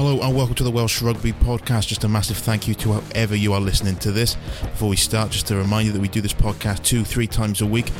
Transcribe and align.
Hello 0.00 0.18
and 0.22 0.34
welcome 0.34 0.54
to 0.54 0.64
the 0.64 0.70
Welsh 0.70 1.02
Rugby 1.02 1.34
Podcast. 1.34 1.88
Just 1.88 2.04
a 2.04 2.08
massive 2.08 2.38
thank 2.38 2.66
you 2.66 2.74
to 2.76 2.92
whoever 2.92 3.36
you 3.36 3.52
are 3.52 3.60
listening 3.60 3.96
to 3.96 4.10
this. 4.10 4.34
Before 4.62 4.88
we 4.88 4.96
start, 4.96 5.30
just 5.30 5.50
a 5.50 5.56
reminder 5.56 5.92
that 5.92 6.00
we 6.00 6.08
do 6.08 6.22
this 6.22 6.32
podcast 6.32 6.82
two, 6.84 7.04
three 7.04 7.26
times 7.26 7.60
a 7.60 7.66
week, 7.66 7.92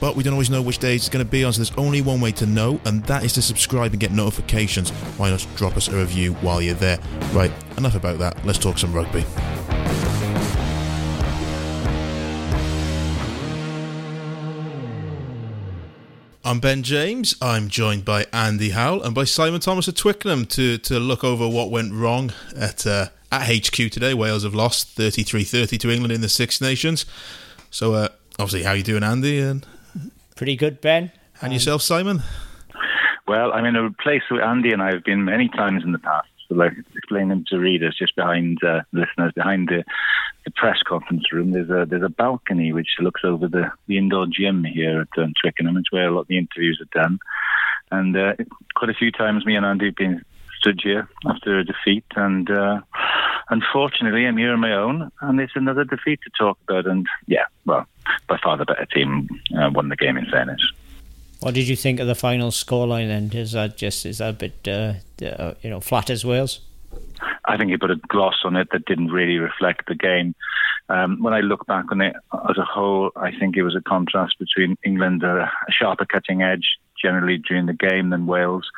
but 0.00 0.16
we 0.16 0.22
don't 0.22 0.34
always 0.34 0.50
know 0.50 0.60
which 0.60 0.80
days 0.80 1.00
it's 1.00 1.08
going 1.08 1.24
to 1.24 1.30
be 1.30 1.42
on, 1.42 1.54
so 1.54 1.62
there's 1.62 1.74
only 1.78 2.02
one 2.02 2.20
way 2.20 2.30
to 2.32 2.44
know, 2.44 2.78
and 2.84 3.02
that 3.04 3.24
is 3.24 3.32
to 3.32 3.40
subscribe 3.40 3.92
and 3.92 4.00
get 4.00 4.12
notifications. 4.12 4.90
Why 5.16 5.30
not 5.30 5.46
drop 5.56 5.78
us 5.78 5.88
a 5.88 5.96
review 5.96 6.34
while 6.34 6.60
you're 6.60 6.74
there? 6.74 6.98
Right, 7.32 7.50
enough 7.78 7.94
about 7.94 8.18
that. 8.18 8.44
Let's 8.44 8.58
talk 8.58 8.76
some 8.76 8.92
rugby. 8.92 9.24
I'm 16.50 16.58
Ben 16.58 16.82
James. 16.82 17.36
I'm 17.40 17.68
joined 17.68 18.04
by 18.04 18.26
Andy 18.32 18.70
Howell 18.70 19.04
and 19.04 19.14
by 19.14 19.22
Simon 19.22 19.60
Thomas 19.60 19.86
at 19.86 19.94
Twickenham 19.94 20.46
to, 20.46 20.78
to 20.78 20.98
look 20.98 21.22
over 21.22 21.48
what 21.48 21.70
went 21.70 21.92
wrong 21.92 22.32
at 22.56 22.84
uh, 22.88 23.10
at 23.30 23.42
HQ 23.46 23.92
today. 23.92 24.14
Wales 24.14 24.42
have 24.42 24.52
lost 24.52 24.98
33-30 24.98 25.78
to 25.78 25.90
England 25.92 26.12
in 26.12 26.22
the 26.22 26.28
Six 26.28 26.60
Nations. 26.60 27.06
So 27.70 27.94
uh, 27.94 28.08
obviously, 28.40 28.64
how 28.64 28.72
you 28.72 28.82
doing, 28.82 29.04
Andy? 29.04 29.38
And 29.38 29.64
pretty 30.34 30.56
good, 30.56 30.80
Ben. 30.80 31.12
And 31.40 31.50
um, 31.50 31.52
yourself, 31.52 31.82
Simon? 31.82 32.24
Well, 33.28 33.52
I'm 33.52 33.64
in 33.64 33.76
a 33.76 33.92
place 34.02 34.22
where 34.28 34.42
Andy 34.42 34.72
and 34.72 34.82
I 34.82 34.92
have 34.92 35.04
been 35.04 35.24
many 35.24 35.48
times 35.50 35.84
in 35.84 35.92
the 35.92 36.00
past. 36.00 36.30
So, 36.48 36.56
like 36.56 36.72
explaining 36.96 37.46
to 37.50 37.58
readers, 37.60 37.94
just 37.96 38.16
behind 38.16 38.58
uh, 38.64 38.80
listeners, 38.90 39.30
behind 39.36 39.68
the 39.68 39.84
the 40.50 40.60
press 40.60 40.78
conference 40.86 41.32
room, 41.32 41.52
there's 41.52 41.70
a 41.70 41.86
there's 41.88 42.02
a 42.02 42.08
balcony 42.08 42.72
which 42.72 42.96
looks 43.00 43.22
over 43.24 43.48
the, 43.48 43.70
the 43.86 43.98
indoor 43.98 44.26
gym 44.26 44.64
here 44.64 45.00
at 45.02 45.22
um, 45.22 45.32
Twickenham. 45.40 45.76
It's 45.76 45.92
where 45.92 46.08
a 46.08 46.10
lot 46.10 46.22
of 46.22 46.28
the 46.28 46.38
interviews 46.38 46.80
are 46.80 47.02
done. 47.02 47.18
And 47.90 48.16
uh, 48.16 48.34
quite 48.74 48.90
a 48.90 48.94
few 48.94 49.10
times, 49.10 49.44
me 49.44 49.56
and 49.56 49.66
Andy 49.66 49.86
have 49.86 49.96
been 49.96 50.24
stood 50.58 50.80
here 50.82 51.08
after 51.26 51.58
a 51.58 51.64
defeat, 51.64 52.04
and 52.16 52.50
uh, 52.50 52.80
unfortunately, 53.50 54.26
I'm 54.26 54.36
here 54.36 54.52
on 54.52 54.60
my 54.60 54.74
own, 54.74 55.10
and 55.20 55.40
it's 55.40 55.56
another 55.56 55.84
defeat 55.84 56.20
to 56.22 56.30
talk 56.38 56.58
about. 56.68 56.86
And 56.86 57.06
yeah, 57.26 57.44
well, 57.64 57.86
by 58.28 58.38
far 58.42 58.56
the 58.56 58.64
better 58.64 58.86
team 58.86 59.28
uh, 59.58 59.70
won 59.72 59.88
the 59.88 59.96
game. 59.96 60.16
In 60.16 60.26
fairness. 60.26 60.60
What 61.40 61.54
did 61.54 61.68
you 61.68 61.76
think 61.76 62.00
of 62.00 62.06
the 62.06 62.14
final 62.14 62.50
scoreline? 62.50 63.08
Then 63.08 63.30
is 63.32 63.52
that 63.52 63.76
just 63.76 64.04
is 64.04 64.18
that 64.18 64.30
a 64.30 64.32
bit 64.34 64.68
uh, 64.68 64.94
uh 65.24 65.54
you 65.62 65.70
know 65.70 65.80
flat 65.80 66.10
as 66.10 66.24
Wales? 66.24 66.60
I 67.46 67.56
think 67.56 67.70
he 67.70 67.76
put 67.76 67.90
a 67.90 67.96
gloss 68.08 68.40
on 68.44 68.56
it 68.56 68.68
that 68.72 68.86
didn't 68.86 69.12
really 69.12 69.38
reflect 69.38 69.86
the 69.86 69.94
game. 69.94 70.34
Um, 70.88 71.22
when 71.22 71.34
I 71.34 71.40
look 71.40 71.66
back 71.66 71.86
on 71.92 72.00
it 72.00 72.16
as 72.48 72.58
a 72.58 72.64
whole, 72.64 73.10
I 73.14 73.30
think 73.30 73.56
it 73.56 73.62
was 73.62 73.76
a 73.76 73.82
contrast 73.82 74.38
between 74.38 74.76
England, 74.84 75.22
uh, 75.22 75.46
a 75.46 75.72
sharper 75.72 76.04
cutting 76.04 76.42
edge 76.42 76.78
generally 77.00 77.38
during 77.38 77.66
the 77.66 77.72
game 77.72 78.10
than 78.10 78.26
Wales, 78.26 78.68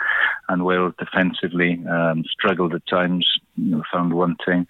and 0.49 0.65
Wales 0.65 0.95
defensively 0.99 1.83
um, 1.91 2.25
struggled 2.31 2.75
at 2.75 2.87
times, 2.87 3.27
you 3.57 3.77
know, 3.77 3.83
found 3.93 4.13
wanting. 4.13 4.67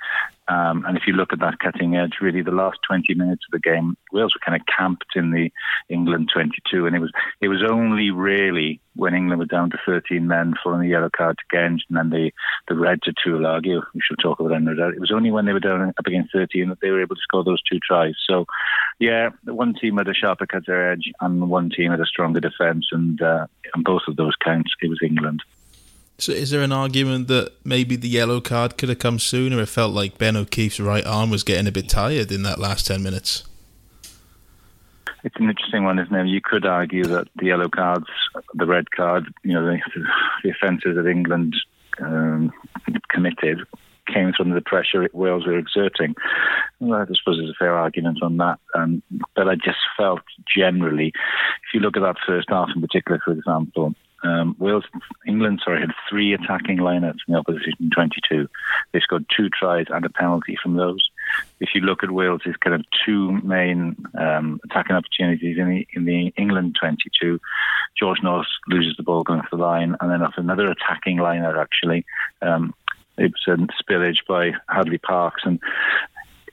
Um, 0.48 0.84
and 0.86 0.96
if 0.96 1.04
you 1.06 1.12
look 1.12 1.32
at 1.32 1.38
that 1.38 1.60
cutting 1.60 1.96
edge, 1.96 2.14
really 2.20 2.42
the 2.42 2.50
last 2.50 2.78
20 2.86 3.14
minutes 3.14 3.44
of 3.46 3.52
the 3.52 3.60
game, 3.60 3.96
Wales 4.12 4.34
were 4.34 4.44
kind 4.44 4.60
of 4.60 4.66
camped 4.66 5.14
in 5.14 5.30
the 5.30 5.50
England 5.88 6.30
22, 6.32 6.86
and 6.86 6.96
it 6.96 6.98
was 6.98 7.12
it 7.40 7.48
was 7.48 7.62
only 7.68 8.10
really 8.10 8.80
when 8.94 9.14
England 9.14 9.38
were 9.38 9.46
down 9.46 9.70
to 9.70 9.78
13 9.86 10.26
men 10.26 10.54
following 10.62 10.82
the 10.82 10.88
yellow 10.88 11.10
card 11.16 11.38
to 11.38 11.56
Genge 11.56 11.80
and 11.88 11.96
then 11.96 12.10
the 12.10 12.32
the 12.68 12.74
red 12.74 13.02
to 13.02 13.12
Tuilagi. 13.12 13.80
We 13.94 14.00
should 14.00 14.18
talk 14.20 14.40
about 14.40 14.50
that 14.50 14.62
no 14.62 14.74
doubt. 14.74 14.94
It 14.94 15.00
was 15.00 15.12
only 15.12 15.30
when 15.30 15.46
they 15.46 15.52
were 15.52 15.60
down 15.60 15.90
up 15.96 16.06
against 16.06 16.32
13 16.32 16.68
that 16.68 16.80
they 16.80 16.90
were 16.90 17.02
able 17.02 17.16
to 17.16 17.22
score 17.22 17.44
those 17.44 17.62
two 17.62 17.78
tries. 17.78 18.14
So, 18.28 18.46
yeah, 18.98 19.30
one 19.44 19.74
team 19.74 19.98
had 19.98 20.08
a 20.08 20.14
sharper 20.14 20.46
cutting 20.46 20.74
edge 20.74 21.12
and 21.20 21.48
one 21.48 21.70
team 21.70 21.92
had 21.92 22.00
a 22.00 22.06
stronger 22.06 22.40
defence, 22.40 22.86
and 22.90 23.22
uh, 23.22 23.46
on 23.76 23.82
both 23.84 24.02
of 24.08 24.16
those 24.16 24.34
counts, 24.42 24.72
it 24.82 24.88
was 24.88 25.00
England. 25.02 25.42
So, 26.22 26.30
is 26.30 26.50
there 26.50 26.62
an 26.62 26.70
argument 26.70 27.26
that 27.26 27.50
maybe 27.64 27.96
the 27.96 28.08
yellow 28.08 28.40
card 28.40 28.78
could 28.78 28.88
have 28.90 29.00
come 29.00 29.18
sooner? 29.18 29.60
It 29.60 29.66
felt 29.66 29.92
like 29.92 30.18
Ben 30.18 30.36
O'Keeffe's 30.36 30.78
right 30.78 31.04
arm 31.04 31.30
was 31.30 31.42
getting 31.42 31.66
a 31.66 31.72
bit 31.72 31.88
tired 31.88 32.30
in 32.30 32.44
that 32.44 32.60
last 32.60 32.86
10 32.86 33.02
minutes. 33.02 33.42
It's 35.24 35.34
an 35.34 35.48
interesting 35.48 35.82
one, 35.82 35.98
isn't 35.98 36.14
it? 36.14 36.28
You 36.28 36.40
could 36.40 36.64
argue 36.64 37.02
that 37.06 37.26
the 37.34 37.46
yellow 37.46 37.68
cards, 37.68 38.06
the 38.54 38.66
red 38.66 38.92
card, 38.92 39.34
you 39.42 39.52
know, 39.52 39.66
the, 39.66 39.80
the 40.44 40.50
offences 40.50 40.94
that 40.94 41.08
England 41.08 41.56
um, 42.00 42.52
committed 43.08 43.66
came 44.06 44.32
from 44.32 44.50
the 44.50 44.60
pressure 44.60 45.08
Wales 45.12 45.44
were 45.44 45.58
exerting. 45.58 46.14
Well, 46.78 47.00
I 47.00 47.06
suppose 47.06 47.38
there's 47.38 47.50
a 47.50 47.58
fair 47.58 47.74
argument 47.74 48.22
on 48.22 48.36
that. 48.36 48.60
Um, 48.76 49.02
but 49.34 49.48
I 49.48 49.56
just 49.56 49.78
felt 49.96 50.22
generally, 50.46 51.08
if 51.08 51.74
you 51.74 51.80
look 51.80 51.96
at 51.96 52.02
that 52.04 52.18
first 52.24 52.48
half 52.48 52.68
in 52.76 52.80
particular, 52.80 53.20
for 53.24 53.32
example, 53.32 53.96
um, 54.22 54.56
Wales, 54.58 54.84
England, 55.26 55.60
sorry, 55.64 55.80
had 55.80 55.90
three 56.08 56.32
attacking 56.32 56.78
lineouts 56.78 57.18
in 57.26 57.34
the 57.34 57.38
opposition 57.38 57.90
22. 57.92 58.48
They 58.92 59.00
scored 59.00 59.26
two 59.34 59.48
tries 59.48 59.86
and 59.88 60.04
a 60.04 60.10
penalty 60.10 60.56
from 60.62 60.76
those. 60.76 61.00
If 61.60 61.70
you 61.74 61.80
look 61.80 62.02
at 62.02 62.10
Wales, 62.10 62.42
there's 62.44 62.56
kind 62.56 62.74
of 62.74 62.84
two 63.04 63.32
main 63.42 63.96
um, 64.18 64.60
attacking 64.64 64.96
opportunities 64.96 65.56
in 65.58 65.68
the 65.68 65.86
in 65.94 66.04
the 66.04 66.32
England 66.36 66.76
22. 66.78 67.40
George 67.98 68.22
North 68.22 68.46
loses 68.68 68.96
the 68.96 69.02
ball 69.02 69.22
going 69.22 69.42
for 69.42 69.56
the 69.56 69.62
line, 69.62 69.96
and 70.00 70.10
then 70.10 70.22
off 70.22 70.34
another 70.36 70.70
attacking 70.70 71.18
lineout 71.18 71.60
actually. 71.60 72.04
Um, 72.40 72.74
it 73.18 73.32
was 73.46 73.58
a 73.58 73.82
spillage 73.82 74.26
by 74.26 74.52
Hadlee 74.74 75.02
Parkes, 75.02 75.42
and 75.44 75.60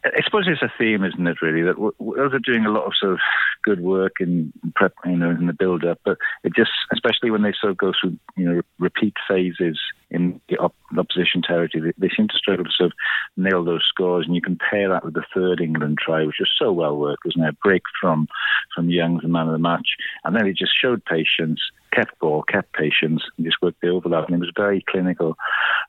I 0.06 0.22
suppose 0.24 0.46
it's 0.48 0.62
a 0.62 0.72
theme, 0.78 1.04
isn't 1.04 1.28
it? 1.28 1.42
Really, 1.42 1.62
that 1.64 1.78
are 1.78 2.40
doing 2.40 2.66
a 2.66 2.72
lot 2.72 2.86
of 2.86 2.94
sort 3.00 3.14
of 3.14 3.20
good 3.64 3.82
work 3.82 4.14
in 4.20 4.54
prep, 4.76 4.94
you 5.06 5.18
know, 5.18 5.30
in 5.30 5.48
the 5.48 5.54
build-up, 5.54 6.00
but 6.06 6.18
it 6.44 6.54
just, 6.56 6.72
especially 6.94 7.32
when 7.32 7.42
they 7.42 7.54
sort 7.60 7.72
of 7.72 7.78
go 7.78 7.92
through, 8.00 8.18
you 8.38 8.46
know, 8.46 8.62
repeat 8.80 9.14
phases 9.28 9.78
in 10.10 10.40
the 10.50 10.58
op- 10.58 10.76
opposition 10.98 11.42
territory, 11.42 11.94
they, 11.98 12.10
seem 12.16 12.28
to 12.30 12.38
struggle 12.38 12.66
to 12.66 12.72
sort 12.72 12.92
of 12.92 12.98
nail 13.36 13.64
those 13.64 13.86
scores. 13.88 14.26
And 14.26 14.36
you 14.36 14.42
compare 14.42 14.90
that 14.90 15.04
with 15.04 15.14
the 15.14 15.26
third 15.34 15.62
England 15.62 15.98
try, 16.04 16.24
which 16.24 16.40
was 16.40 16.52
so 16.58 16.72
well 16.72 16.98
worked, 16.98 17.26
wasn't 17.26 17.46
it? 17.46 17.50
A 17.50 17.58
break 17.64 17.84
from 18.00 18.28
from 18.74 18.90
Young's 18.90 19.24
the 19.24 19.28
man 19.28 19.48
of 19.48 19.54
the 19.54 19.60
match, 19.60 19.90
and 20.24 20.36
then 20.36 20.48
it 20.48 20.58
just 20.58 20.72
showed 20.80 21.04
patience, 21.06 21.60
kept 21.92 22.18
ball, 22.20 22.44
kept 22.44 22.74
patience, 22.74 23.24
and 23.38 23.46
just 23.46 23.62
worked 23.62 23.82
the 23.82 23.90
overlap, 23.90 24.26
and 24.28 24.36
it 24.36 24.40
was 24.40 24.52
very 24.56 24.84
clinical. 24.90 25.38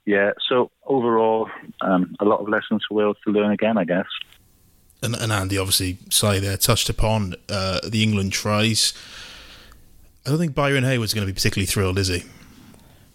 Yeah, 0.06 0.32
so 0.48 0.70
overall, 0.84 1.48
um, 1.80 2.14
a 2.20 2.24
lot 2.24 2.40
of 2.40 2.48
lessons 2.48 2.84
for 2.88 2.94
Wales 2.94 3.16
to 3.24 3.32
learn 3.32 3.50
again, 3.50 3.78
I 3.78 3.84
guess. 3.84 4.06
And, 5.02 5.14
and 5.14 5.32
Andy, 5.32 5.56
obviously, 5.56 5.98
Si 6.10 6.38
there 6.40 6.56
touched 6.56 6.88
upon 6.88 7.34
uh, 7.48 7.80
the 7.88 8.02
England 8.02 8.32
tries. 8.32 8.92
I 10.26 10.30
don't 10.30 10.38
think 10.38 10.54
Byron 10.54 10.84
Hayward's 10.84 11.14
going 11.14 11.26
to 11.26 11.32
be 11.32 11.34
particularly 11.34 11.66
thrilled, 11.66 11.98
is 11.98 12.08
he? 12.08 12.24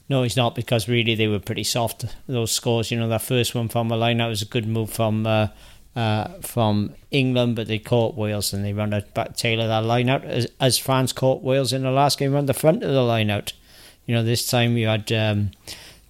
No, 0.09 0.24
he's 0.24 0.38
not 0.38 0.56
because 0.56 0.88
really 0.88 1.16
they 1.16 1.28
were 1.28 1.40
pretty 1.40 1.63
soft. 1.63 2.06
Those 2.28 2.51
scores, 2.51 2.91
you 2.91 3.00
know, 3.00 3.07
that 3.09 3.22
first 3.22 3.56
one 3.56 3.69
from 3.69 3.91
a 3.91 3.97
line 3.97 4.18
that 4.18 4.28
was 4.28 4.41
a 4.41 4.45
good 4.45 4.68
move 4.68 4.91
from 4.91 5.25
uh, 5.25 5.47
uh, 5.95 6.28
from 6.41 6.94
England, 7.11 7.56
but 7.56 7.67
they 7.67 7.79
caught 7.79 8.16
Wales 8.16 8.53
and 8.53 8.66
they 8.66 8.73
ran 8.73 8.94
a 8.94 9.01
back 9.01 9.38
tail 9.38 9.61
of 9.61 9.67
that 9.67 9.83
line 9.85 10.09
out 10.09 10.25
as, 10.25 10.47
as 10.59 10.78
France 10.78 11.13
caught 11.13 11.41
Wales 11.41 11.72
in 11.72 11.83
the 11.83 11.91
last 11.91 12.19
game 12.19 12.35
on 12.35 12.45
the 12.45 12.53
front 12.53 12.83
of 12.83 12.91
the 12.91 13.01
line 13.01 13.29
out. 13.29 13.53
You 14.06 14.16
know, 14.16 14.23
this 14.23 14.47
time 14.47 14.78
you 14.78 14.88
had 14.88 15.11
um, 15.11 15.51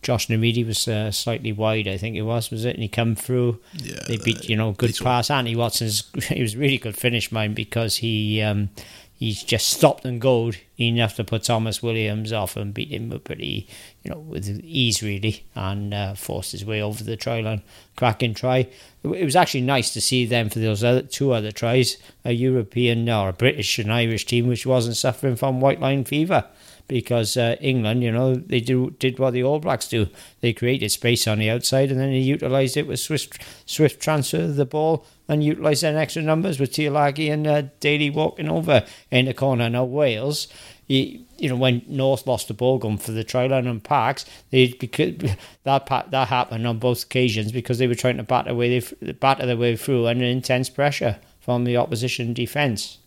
Josh 0.01 0.28
Navidi 0.28 0.66
was 0.66 0.88
uh, 0.88 1.12
slightly 1.12 1.51
wide, 1.51 1.88
I 1.88 1.97
think 1.97 2.16
it 2.16 2.23
was, 2.23 2.51
was 2.51 2.66
it? 2.66 2.75
And 2.75 2.84
he 2.84 2.88
come 2.88 3.16
through. 3.16 3.59
Yeah, 3.73 4.00
they 4.07 4.18
beat, 4.18 4.50
you 4.50 4.56
know, 4.56 4.73
good 4.73 4.96
pass. 4.97 5.31
Andy 5.31 5.56
Watson's, 5.56 6.03
he 6.29 6.41
was 6.41 6.56
really 6.56 6.78
good 6.78 6.97
finish, 6.97 7.31
mine, 7.31 7.53
because 7.53 7.97
he 7.97 8.41
um, 8.41 8.69
he's 9.16 9.44
just 9.44 9.70
stopped 9.70 10.06
and 10.06 10.20
gold 10.20 10.58
enough 10.78 11.16
to 11.16 11.24
put 11.24 11.44
Tomos 11.44 11.81
Williams 11.81 12.34
off 12.34 12.56
and 12.58 12.74
beat 12.74 12.92
him 12.92 13.12
up 13.12 13.24
pretty, 13.24 13.68
you 14.03 14.12
know, 14.12 14.20
with 14.20 14.48
ease 14.64 15.02
really, 15.02 15.46
and 15.56 15.94
uh, 15.94 16.14
forced 16.16 16.52
his 16.52 16.66
way 16.66 16.81
over 16.81 17.03
the 17.03 17.16
try 17.16 17.42
line. 17.42 17.62
Cracking 17.96 18.34
try. 18.34 18.68
It 19.03 19.24
was 19.24 19.36
actually 19.36 19.62
nice 19.62 19.94
to 19.94 20.02
see 20.02 20.26
them 20.26 20.50
for 20.50 20.59
those 20.59 20.84
other 20.84 21.02
two 21.02 21.31
other 21.31 21.52
tries, 21.52 21.98
a 22.24 22.34
European 22.34 23.09
or 23.09 23.30
a 23.30 23.34
British 23.34 23.80
and 23.80 23.92
Irish 23.92 24.26
team 24.26 24.48
which 24.48 24.66
wasn't 24.66 24.98
suffering 24.98 25.36
from 25.36 25.62
white 25.62 25.80
line 25.80 26.03
fever 26.03 26.46
because 26.88 27.37
uh, 27.37 27.55
England, 27.59 28.03
you 28.03 28.11
know, 28.11 28.35
they 28.35 28.59
do 28.59 28.91
did 28.99 29.20
what 29.20 29.32
the 29.32 29.43
All 29.43 29.59
Blacks 29.59 29.87
do. 29.87 30.08
They 30.41 30.53
created 30.53 30.91
space 30.91 31.28
on 31.28 31.40
the 31.40 31.49
outside 31.49 31.91
and 31.91 31.99
then 31.99 32.11
they 32.11 32.20
utilised 32.20 32.78
it 32.78 32.87
with 32.87 32.99
swift 32.99 33.41
swift 33.66 34.02
transfer 34.02 34.41
of 34.41 34.55
the 34.55 34.66
ball 34.66 35.05
and 35.28 35.43
utilised 35.43 35.82
their 35.82 35.97
extra 35.97 36.22
numbers 36.22 36.59
with 36.59 36.72
Tuilagi 36.72 37.32
and 37.32 37.47
uh, 37.47 37.64
Daly 37.79 38.09
walking 38.09 38.49
over 38.49 38.85
in 39.09 39.26
the 39.26 39.34
corner. 39.34 39.70
Now 39.70 39.84
Wales, 39.84 40.47
you, 40.87 41.26
you 41.37 41.49
know, 41.49 41.55
when 41.55 41.82
North 41.87 42.28
lost 42.28 42.47
the 42.47 42.53
ball 42.53 42.78
gun 42.78 42.97
for 42.97 43.11
the 43.11 43.23
try 43.23 43.47
line 43.47 43.67
and 43.67 43.84
Parkes, 43.84 44.26
they 44.52 44.67
because 44.73 45.16
that 45.64 45.87
that 46.11 46.28
happened 46.28 46.67
on 46.67 46.79
both 46.79 47.03
occasions 47.03 47.52
because 47.52 47.79
they 47.79 47.87
were 47.87 47.96
trying 47.96 48.17
to 48.17 48.23
batter 48.23 48.53
way 48.53 48.79
batter 49.20 49.46
their 49.46 49.58
way 49.58 49.76
through 49.76 50.08
under 50.08 50.26
intense 50.26 50.70
pressure 50.70 51.20
from 51.40 51.64
the 51.64 51.78
opposition 51.78 52.34
defence. 52.34 52.99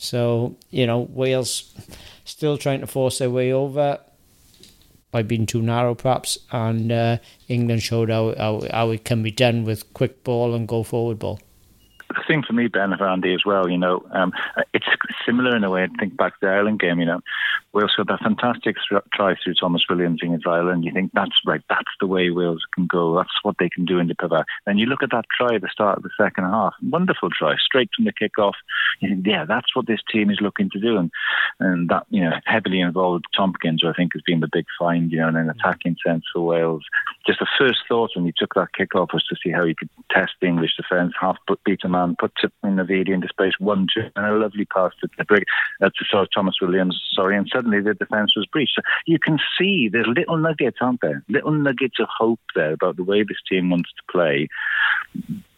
So 0.00 0.56
you 0.70 0.86
know 0.86 1.00
Wales 1.10 1.74
still 2.24 2.56
trying 2.56 2.80
to 2.80 2.86
force 2.86 3.18
their 3.18 3.30
way 3.30 3.52
over 3.52 3.98
by 5.10 5.22
being 5.22 5.46
too 5.46 5.60
narrow, 5.60 5.94
perhaps. 5.94 6.38
And 6.52 6.92
uh, 6.92 7.18
England 7.48 7.82
showed 7.82 8.10
how, 8.10 8.34
how, 8.36 8.62
how 8.70 8.90
it 8.90 9.04
can 9.04 9.24
be 9.24 9.32
done 9.32 9.64
with 9.64 9.92
quick 9.92 10.22
ball 10.22 10.54
and 10.54 10.68
go 10.68 10.84
forward 10.84 11.18
ball 11.18 11.40
the 12.14 12.22
thing 12.26 12.42
for 12.42 12.52
me, 12.52 12.66
Ben, 12.66 12.96
for 12.96 13.08
Andy 13.08 13.34
as 13.34 13.44
well, 13.44 13.68
you 13.68 13.78
know, 13.78 14.04
um, 14.12 14.32
it's 14.74 14.86
similar 15.24 15.56
in 15.56 15.64
a 15.64 15.70
way. 15.70 15.84
I 15.84 15.88
think 15.98 16.16
back 16.16 16.32
to 16.34 16.46
the 16.46 16.48
Ireland 16.48 16.80
game, 16.80 16.98
you 16.98 17.06
know, 17.06 17.20
Wales 17.72 17.92
got 17.96 18.08
that 18.08 18.20
fantastic 18.20 18.76
try 19.14 19.34
through 19.42 19.54
Tomos 19.54 19.84
Williams 19.88 20.20
against 20.22 20.46
Ireland. 20.46 20.84
You 20.84 20.92
think 20.92 21.12
that's 21.14 21.40
right, 21.46 21.62
that's 21.68 21.90
the 22.00 22.06
way 22.06 22.30
Wales 22.30 22.64
can 22.74 22.86
go. 22.86 23.16
That's 23.16 23.30
what 23.42 23.56
they 23.58 23.68
can 23.68 23.84
do 23.84 23.98
in 23.98 24.08
the 24.08 24.14
Pivar. 24.14 24.44
Then 24.66 24.78
you 24.78 24.86
look 24.86 25.02
at 25.02 25.12
that 25.12 25.26
try 25.36 25.54
at 25.54 25.62
the 25.62 25.68
start 25.72 25.98
of 25.98 26.02
the 26.02 26.10
second 26.18 26.44
half. 26.44 26.74
Wonderful 26.82 27.30
try, 27.30 27.54
straight 27.56 27.90
from 27.94 28.06
the 28.06 28.12
kick-off. 28.12 28.56
You 29.00 29.10
think, 29.10 29.26
yeah, 29.26 29.44
that's 29.44 29.74
what 29.74 29.86
this 29.86 30.00
team 30.10 30.30
is 30.30 30.40
looking 30.40 30.68
to 30.70 30.80
do. 30.80 30.96
And, 30.96 31.10
and 31.60 31.88
that, 31.90 32.06
you 32.10 32.22
know, 32.22 32.32
heavily 32.44 32.80
involved 32.80 33.26
Tompkins, 33.36 33.82
who 33.82 33.88
I 33.88 33.92
think 33.92 34.12
has 34.14 34.22
been 34.22 34.40
the 34.40 34.48
big 34.52 34.66
find, 34.78 35.10
you 35.12 35.18
know, 35.18 35.28
in 35.28 35.36
an 35.36 35.50
attacking 35.50 35.96
sense 36.04 36.24
for 36.32 36.40
Wales. 36.40 36.84
Just 37.26 37.38
the 37.38 37.46
first 37.58 37.80
thought 37.88 38.10
when 38.14 38.26
he 38.26 38.32
took 38.36 38.54
that 38.54 38.74
kick-off 38.76 39.10
was 39.12 39.24
to 39.24 39.36
see 39.42 39.50
how 39.50 39.64
he 39.64 39.74
could 39.74 39.90
test 40.10 40.32
the 40.40 40.48
English 40.48 40.76
defence, 40.76 41.12
half 41.20 41.36
put 41.46 41.62
beat 41.64 41.84
a 41.84 41.88
man, 41.88 42.16
put 42.18 42.32
in 42.64 42.76
the 42.76 42.82
Navidi 42.82 43.10
into 43.10 43.28
space, 43.28 43.52
one, 43.58 43.86
two, 43.94 44.08
and 44.16 44.26
a 44.26 44.32
lovely 44.32 44.64
pass 44.64 44.92
to 45.00 45.08
the 45.16 45.24
brig, 45.24 45.44
uh, 45.82 45.88
to 45.88 46.04
sorry, 46.10 46.26
Tomos 46.34 46.60
Williams, 46.60 47.00
sorry, 47.12 47.36
and 47.36 47.48
suddenly 47.60 47.80
the 47.80 47.94
defence 47.94 48.34
was 48.36 48.46
breached. 48.46 48.72
So 48.76 48.82
you 49.06 49.18
can 49.18 49.38
see 49.58 49.88
there's 49.88 50.06
little 50.06 50.36
nuggets, 50.36 50.78
aren't 50.80 51.00
there? 51.00 51.22
Little 51.28 51.52
nuggets 51.52 51.98
of 52.00 52.08
hope 52.08 52.40
there 52.54 52.72
about 52.72 52.96
the 52.96 53.04
way 53.04 53.22
this 53.22 53.38
team 53.48 53.70
wants 53.70 53.90
to 53.90 54.12
play. 54.12 54.48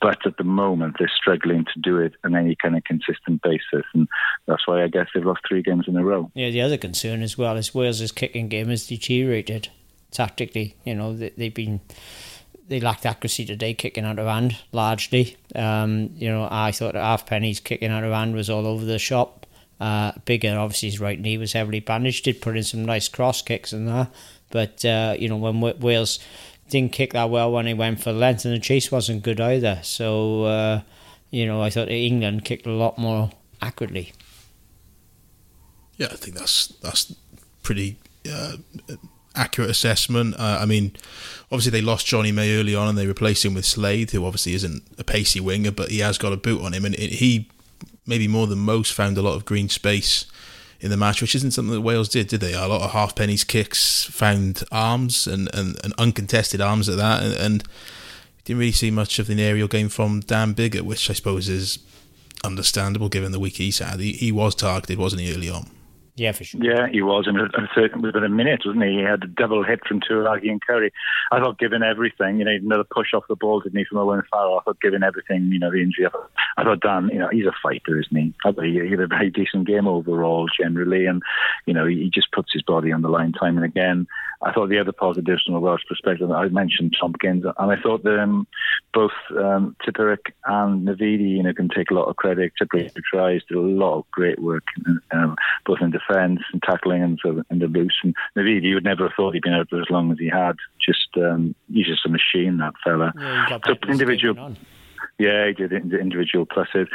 But 0.00 0.26
at 0.26 0.36
the 0.36 0.44
moment, 0.44 0.96
they're 0.98 1.12
struggling 1.14 1.64
to 1.72 1.80
do 1.80 1.98
it 1.98 2.14
on 2.24 2.34
any 2.34 2.56
kind 2.56 2.76
of 2.76 2.84
consistent 2.84 3.42
basis. 3.42 3.84
And 3.94 4.08
that's 4.46 4.66
why 4.66 4.82
I 4.82 4.88
guess 4.88 5.06
they've 5.14 5.24
lost 5.24 5.42
three 5.48 5.62
games 5.62 5.84
in 5.86 5.96
a 5.96 6.04
row. 6.04 6.30
Yeah, 6.34 6.50
the 6.50 6.62
other 6.62 6.76
concern 6.76 7.22
as 7.22 7.38
well 7.38 7.56
is 7.56 7.74
Wales' 7.74 8.12
kicking 8.12 8.48
game 8.48 8.68
has 8.68 8.86
deteriorated 8.86 9.68
tactically. 10.10 10.76
You 10.84 10.94
know, 10.94 11.14
they, 11.14 11.30
they've 11.36 11.54
been 11.54 11.80
they 12.68 12.80
lacked 12.80 13.04
accuracy 13.04 13.44
today, 13.44 13.74
kicking 13.74 14.04
out 14.04 14.18
of 14.18 14.26
hand 14.26 14.56
largely. 14.72 15.36
Um, 15.54 16.10
you 16.14 16.28
know, 16.28 16.48
I 16.50 16.72
thought 16.72 16.94
Halfpenny's 16.94 17.60
kicking 17.60 17.90
out 17.90 18.04
of 18.04 18.12
hand 18.12 18.34
was 18.34 18.48
all 18.48 18.66
over 18.66 18.84
the 18.84 18.98
shop. 18.98 19.41
Uh, 19.82 20.12
Biggar, 20.24 20.56
obviously, 20.56 20.90
his 20.90 21.00
right 21.00 21.18
knee 21.18 21.36
was 21.36 21.54
heavily 21.54 21.80
bandaged. 21.80 22.24
Did 22.24 22.40
put 22.40 22.56
in 22.56 22.62
some 22.62 22.84
nice 22.84 23.08
cross 23.08 23.42
kicks 23.42 23.72
and 23.72 23.88
that, 23.88 24.12
but 24.50 24.84
uh, 24.84 25.16
you 25.18 25.28
know 25.28 25.36
when 25.36 25.60
Wales 25.60 26.20
didn't 26.68 26.92
kick 26.92 27.14
that 27.14 27.30
well 27.30 27.50
when 27.50 27.66
he 27.66 27.74
went 27.74 28.00
for 28.00 28.12
length, 28.12 28.44
and 28.44 28.54
the 28.54 28.60
chase 28.60 28.92
wasn't 28.92 29.24
good 29.24 29.40
either. 29.40 29.80
So 29.82 30.44
uh, 30.44 30.80
you 31.32 31.46
know, 31.46 31.60
I 31.60 31.70
thought 31.70 31.88
England 31.88 32.44
kicked 32.44 32.64
a 32.66 32.70
lot 32.70 32.96
more 32.96 33.32
accurately. 33.60 34.12
Yeah, 35.96 36.08
I 36.12 36.16
think 36.16 36.36
that's 36.36 36.68
that's 36.80 37.12
pretty 37.64 37.96
uh, 38.30 38.58
accurate 39.34 39.70
assessment. 39.70 40.36
Uh, 40.38 40.58
I 40.60 40.66
mean, 40.66 40.92
obviously 41.50 41.72
they 41.72 41.80
lost 41.80 42.06
Johnny 42.06 42.30
May 42.30 42.56
early 42.56 42.76
on 42.76 42.86
and 42.86 42.96
they 42.96 43.06
replaced 43.06 43.44
him 43.44 43.54
with 43.54 43.64
Slade, 43.64 44.12
who 44.12 44.24
obviously 44.24 44.54
isn't 44.54 44.84
a 44.98 45.02
pacey 45.02 45.40
winger, 45.40 45.72
but 45.72 45.90
he 45.90 45.98
has 45.98 46.18
got 46.18 46.32
a 46.32 46.36
boot 46.36 46.62
on 46.62 46.72
him, 46.72 46.84
and 46.84 46.94
it, 46.94 47.14
he 47.14 47.48
maybe 48.06 48.28
more 48.28 48.46
than 48.46 48.58
most 48.58 48.92
found 48.92 49.16
a 49.16 49.22
lot 49.22 49.34
of 49.34 49.44
green 49.44 49.68
space 49.68 50.26
in 50.80 50.90
the 50.90 50.96
match, 50.96 51.20
which 51.20 51.34
isn't 51.34 51.52
something 51.52 51.74
that 51.74 51.80
Wales 51.80 52.08
did, 52.08 52.26
did 52.26 52.40
they? 52.40 52.54
A 52.54 52.66
lot 52.66 52.82
of 52.82 52.90
halfpenny's 52.90 53.44
kicks 53.44 54.04
found 54.04 54.64
arms 54.72 55.26
and, 55.28 55.48
and, 55.54 55.76
and 55.84 55.94
uncontested 55.96 56.60
arms 56.60 56.88
at 56.88 56.96
that, 56.96 57.22
and, 57.22 57.34
and 57.34 57.64
didn't 58.44 58.58
really 58.58 58.72
see 58.72 58.90
much 58.90 59.18
of 59.18 59.28
the 59.28 59.40
aerial 59.40 59.68
game 59.68 59.88
from 59.88 60.20
Dan 60.20 60.54
Biggar, 60.54 60.82
which 60.82 61.08
I 61.08 61.12
suppose 61.12 61.48
is 61.48 61.78
understandable 62.44 63.08
given 63.08 63.30
the 63.30 63.38
week 63.38 63.56
he's 63.56 63.78
had. 63.78 64.00
He, 64.00 64.12
he 64.12 64.32
was 64.32 64.56
targeted, 64.56 64.98
wasn't 64.98 65.22
he, 65.22 65.32
early 65.32 65.48
on? 65.48 65.70
Yeah, 66.14 66.32
for 66.32 66.44
sure. 66.44 66.62
Yeah, 66.62 66.88
he 66.88 67.00
was. 67.00 67.26
And 67.26 67.38
within 68.02 68.24
a 68.24 68.28
minute, 68.28 68.62
wasn't 68.66 68.84
he? 68.84 68.98
He 68.98 69.02
had 69.02 69.24
a 69.24 69.26
double 69.26 69.64
hit 69.64 69.80
from 69.86 70.00
Tuilagi 70.00 70.50
and 70.50 70.60
Curry. 70.60 70.92
I 71.30 71.38
thought, 71.38 71.58
given 71.58 71.82
everything, 71.82 72.38
you 72.38 72.44
know, 72.44 72.50
another 72.50 72.84
push 72.84 73.14
off 73.14 73.24
the 73.30 73.36
ball, 73.36 73.60
didn't 73.60 73.78
he, 73.78 73.84
from 73.86 73.98
Owen 73.98 74.22
Farrell? 74.30 74.58
I 74.58 74.62
thought, 74.62 74.80
given 74.82 75.02
everything, 75.02 75.44
you 75.44 75.58
know, 75.58 75.70
the 75.70 75.80
injury, 75.80 76.06
I 76.06 76.10
thought, 76.10 76.30
I 76.58 76.64
thought 76.64 76.80
Dan, 76.80 77.08
you 77.10 77.18
know, 77.18 77.28
he's 77.32 77.46
a 77.46 77.52
fighter, 77.62 77.98
isn't 77.98 78.14
he? 78.14 78.34
I 78.44 78.52
thought 78.52 78.64
he, 78.64 78.72
he 78.72 78.90
had 78.90 79.00
a 79.00 79.06
very 79.06 79.30
decent 79.30 79.66
game 79.66 79.88
overall, 79.88 80.48
generally. 80.60 81.06
And, 81.06 81.22
you 81.64 81.72
know, 81.72 81.86
he 81.86 82.10
just 82.12 82.30
puts 82.32 82.52
his 82.52 82.62
body 82.62 82.92
on 82.92 83.00
the 83.00 83.08
line 83.08 83.32
time 83.32 83.56
and 83.56 83.64
again. 83.64 84.06
I 84.42 84.52
thought 84.52 84.68
the 84.68 84.78
other 84.78 84.92
positives 84.92 85.42
from 85.44 85.54
a 85.54 85.60
Welsh 85.60 85.82
perspective, 85.88 86.30
I 86.30 86.48
mentioned 86.48 86.96
Tompkins, 86.98 87.44
and 87.44 87.72
I 87.72 87.80
thought 87.80 88.02
that 88.02 88.18
um, 88.18 88.46
both 88.92 89.12
um, 89.30 89.76
Tipuric 89.86 90.32
and 90.44 90.86
Navidi, 90.86 91.36
you 91.36 91.42
know, 91.42 91.52
can 91.52 91.68
take 91.68 91.90
a 91.90 91.94
lot 91.94 92.08
of 92.08 92.16
credit. 92.16 92.52
Tipuric 92.60 92.92
tries, 93.10 93.42
did 93.48 93.56
a 93.56 93.60
lot 93.60 93.98
of 93.98 94.10
great 94.10 94.40
work, 94.40 94.64
um, 95.12 95.36
both 95.64 95.78
in 95.80 95.90
defence 95.90 96.40
and 96.52 96.62
tackling 96.62 97.02
and, 97.02 97.18
so, 97.22 97.42
and 97.50 97.62
the 97.62 97.66
loose. 97.66 97.96
And 98.02 98.14
Navidi, 98.36 98.64
you 98.64 98.74
would 98.74 98.84
never 98.84 99.04
have 99.04 99.12
thought 99.16 99.34
he'd 99.34 99.42
been 99.42 99.54
out 99.54 99.68
there 99.70 99.80
as 99.80 99.90
long 99.90 100.10
as 100.10 100.18
he 100.18 100.28
had. 100.28 100.56
Just 100.84 101.08
um, 101.16 101.54
he's 101.72 101.86
just 101.86 102.06
a 102.06 102.08
machine, 102.08 102.58
that 102.58 102.74
fella. 102.84 103.12
Yeah, 103.16 103.58
so 103.64 103.74
individual. 103.88 104.56
Yeah, 105.18 105.46
he 105.46 105.52
did 105.52 105.72
individual 105.72 106.46
pluses, 106.46 106.88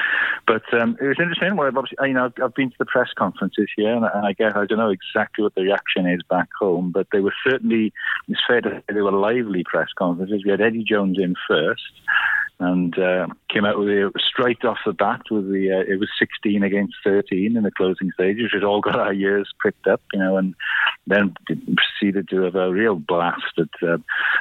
but 0.46 0.64
um, 0.74 0.98
it 1.00 1.08
was 1.08 1.18
interesting. 1.20 1.56
Well, 1.56 1.68
I've 1.68 1.78
obviously, 1.78 2.10
you 2.10 2.14
know, 2.14 2.26
I've, 2.26 2.44
I've 2.44 2.56
been 2.56 2.72
to 2.72 2.76
the 2.78 2.86
press 2.86 3.10
conferences 3.16 3.70
here, 3.76 3.94
and, 3.94 4.04
and 4.04 4.26
I 4.26 4.34
guess 4.34 4.54
I 4.56 4.66
don't 4.66 4.80
know 4.80 4.90
exactly 4.90 5.44
what 5.44 5.56
the 5.56 5.62
reaction 5.62 6.08
is 6.08 6.22
back 6.30 6.50
home, 6.60 6.92
but 6.92 7.08
they 7.12 7.20
were 7.20 7.34
certainly. 7.48 7.94
It's 8.28 8.42
fair 8.46 8.62
to 8.62 8.70
say 8.70 8.94
they 8.94 9.02
were 9.02 9.12
lively 9.12 9.64
press 9.64 9.90
conferences. 9.98 10.44
We 10.44 10.52
had 10.52 10.62
Eddie 10.62 10.84
Jones 10.84 11.18
in 11.20 11.36
first, 11.48 11.84
and 12.60 12.98
uh, 12.98 13.28
came 13.50 13.66
out 13.66 13.78
with 13.78 13.88
it 13.88 14.12
straight 14.18 14.64
off 14.66 14.78
the 14.86 14.94
bat 14.94 15.22
with 15.30 15.48
the 15.50 15.72
uh, 15.72 15.92
it 15.92 16.00
was 16.00 16.10
16 16.18 16.64
against 16.64 16.96
13 17.04 17.56
in 17.56 17.64
the 17.64 17.72
closing 17.72 18.12
stages. 18.12 18.52
It 18.54 18.64
all 18.64 18.82
got 18.82 19.00
our 19.00 19.14
ears 19.14 19.52
pricked 19.60 19.86
up, 19.86 20.02
you 20.12 20.20
know, 20.20 20.38
and 20.38 20.56
then 21.06 21.36
proceeded 21.46 22.30
to 22.30 22.42
have 22.42 22.56
a 22.56 22.72
real 22.72 22.96
blast 22.96 23.60
at 23.60 23.88
uh, 23.88 23.98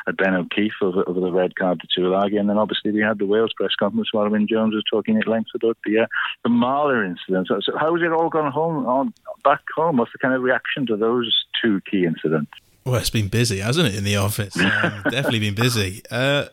at 0.06 0.16
Ben 0.16 0.34
O'Keeffe 0.34 0.80
over, 0.80 1.06
over 1.06 1.20
the 1.20 1.32
red 1.32 1.56
card 1.56 1.80
to 1.80 2.00
Tuilagi, 2.00 2.40
and 2.40 2.48
then 2.48 2.58
obviously 2.58 2.90
we 2.90 3.00
had 3.00 3.18
the 3.18 3.26
Wales 3.26 3.52
press 3.54 3.74
conference 3.78 4.08
where 4.12 4.28
Wyn 4.30 4.46
Jones 4.48 4.74
was 4.74 4.84
talking 4.90 5.18
at 5.18 5.28
length 5.28 5.50
about 5.54 5.76
the 5.84 6.00
uh, 6.00 6.06
the 6.42 6.50
Marler 6.50 7.06
incident. 7.06 7.48
So, 7.48 7.60
so 7.62 7.76
how 7.78 7.94
has 7.94 8.02
it 8.02 8.12
all 8.12 8.30
gone 8.30 8.50
home 8.50 8.86
on 8.86 9.12
back 9.44 9.60
home? 9.74 9.98
What's 9.98 10.12
the 10.12 10.18
kind 10.18 10.34
of 10.34 10.42
reaction 10.42 10.86
to 10.86 10.96
those 10.96 11.44
two 11.62 11.82
key 11.90 12.06
incidents? 12.06 12.50
Well, 12.86 12.94
it's 12.94 13.10
been 13.10 13.28
busy, 13.28 13.58
hasn't 13.58 13.88
it, 13.88 13.96
in 13.96 14.04
the 14.04 14.16
office? 14.16 14.56
Um, 14.56 15.02
definitely 15.10 15.40
been 15.40 15.56
busy. 15.56 16.02
Uh, 16.08 16.46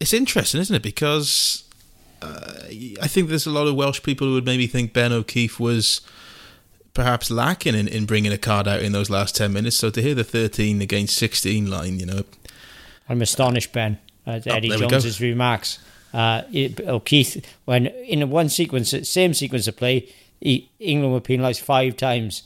it's 0.00 0.12
interesting, 0.12 0.60
isn't 0.60 0.74
it? 0.74 0.82
Because 0.82 1.64
uh, 2.22 2.64
I 3.02 3.08
think 3.08 3.28
there's 3.28 3.46
a 3.46 3.50
lot 3.50 3.66
of 3.66 3.74
Welsh 3.74 4.02
people 4.02 4.26
who 4.26 4.34
would 4.34 4.44
maybe 4.44 4.66
think 4.66 4.92
Ben 4.92 5.12
O'Keeffe 5.12 5.60
was 5.60 6.00
perhaps 6.94 7.30
lacking 7.30 7.74
in, 7.74 7.86
in 7.88 8.06
bringing 8.06 8.32
a 8.32 8.38
card 8.38 8.66
out 8.66 8.80
in 8.80 8.92
those 8.92 9.10
last 9.10 9.36
10 9.36 9.52
minutes. 9.52 9.76
So 9.76 9.90
to 9.90 10.02
hear 10.02 10.14
the 10.14 10.24
13 10.24 10.80
against 10.80 11.16
16 11.16 11.70
line, 11.70 12.00
you 12.00 12.06
know. 12.06 12.24
I'm 13.08 13.22
astonished, 13.22 13.72
Ben, 13.72 13.98
at 14.26 14.46
oh, 14.48 14.54
Eddie 14.54 14.70
Jones's 14.70 15.20
remarks. 15.20 15.78
Uh, 16.12 16.42
O'Keeffe, 16.86 17.44
when 17.66 17.86
in 17.86 18.28
one 18.30 18.48
sequence, 18.48 18.94
same 19.08 19.34
sequence 19.34 19.68
of 19.68 19.76
play, 19.76 20.08
he, 20.40 20.70
England 20.78 21.12
were 21.12 21.20
penalised 21.20 21.60
five 21.60 21.96
times 21.96 22.42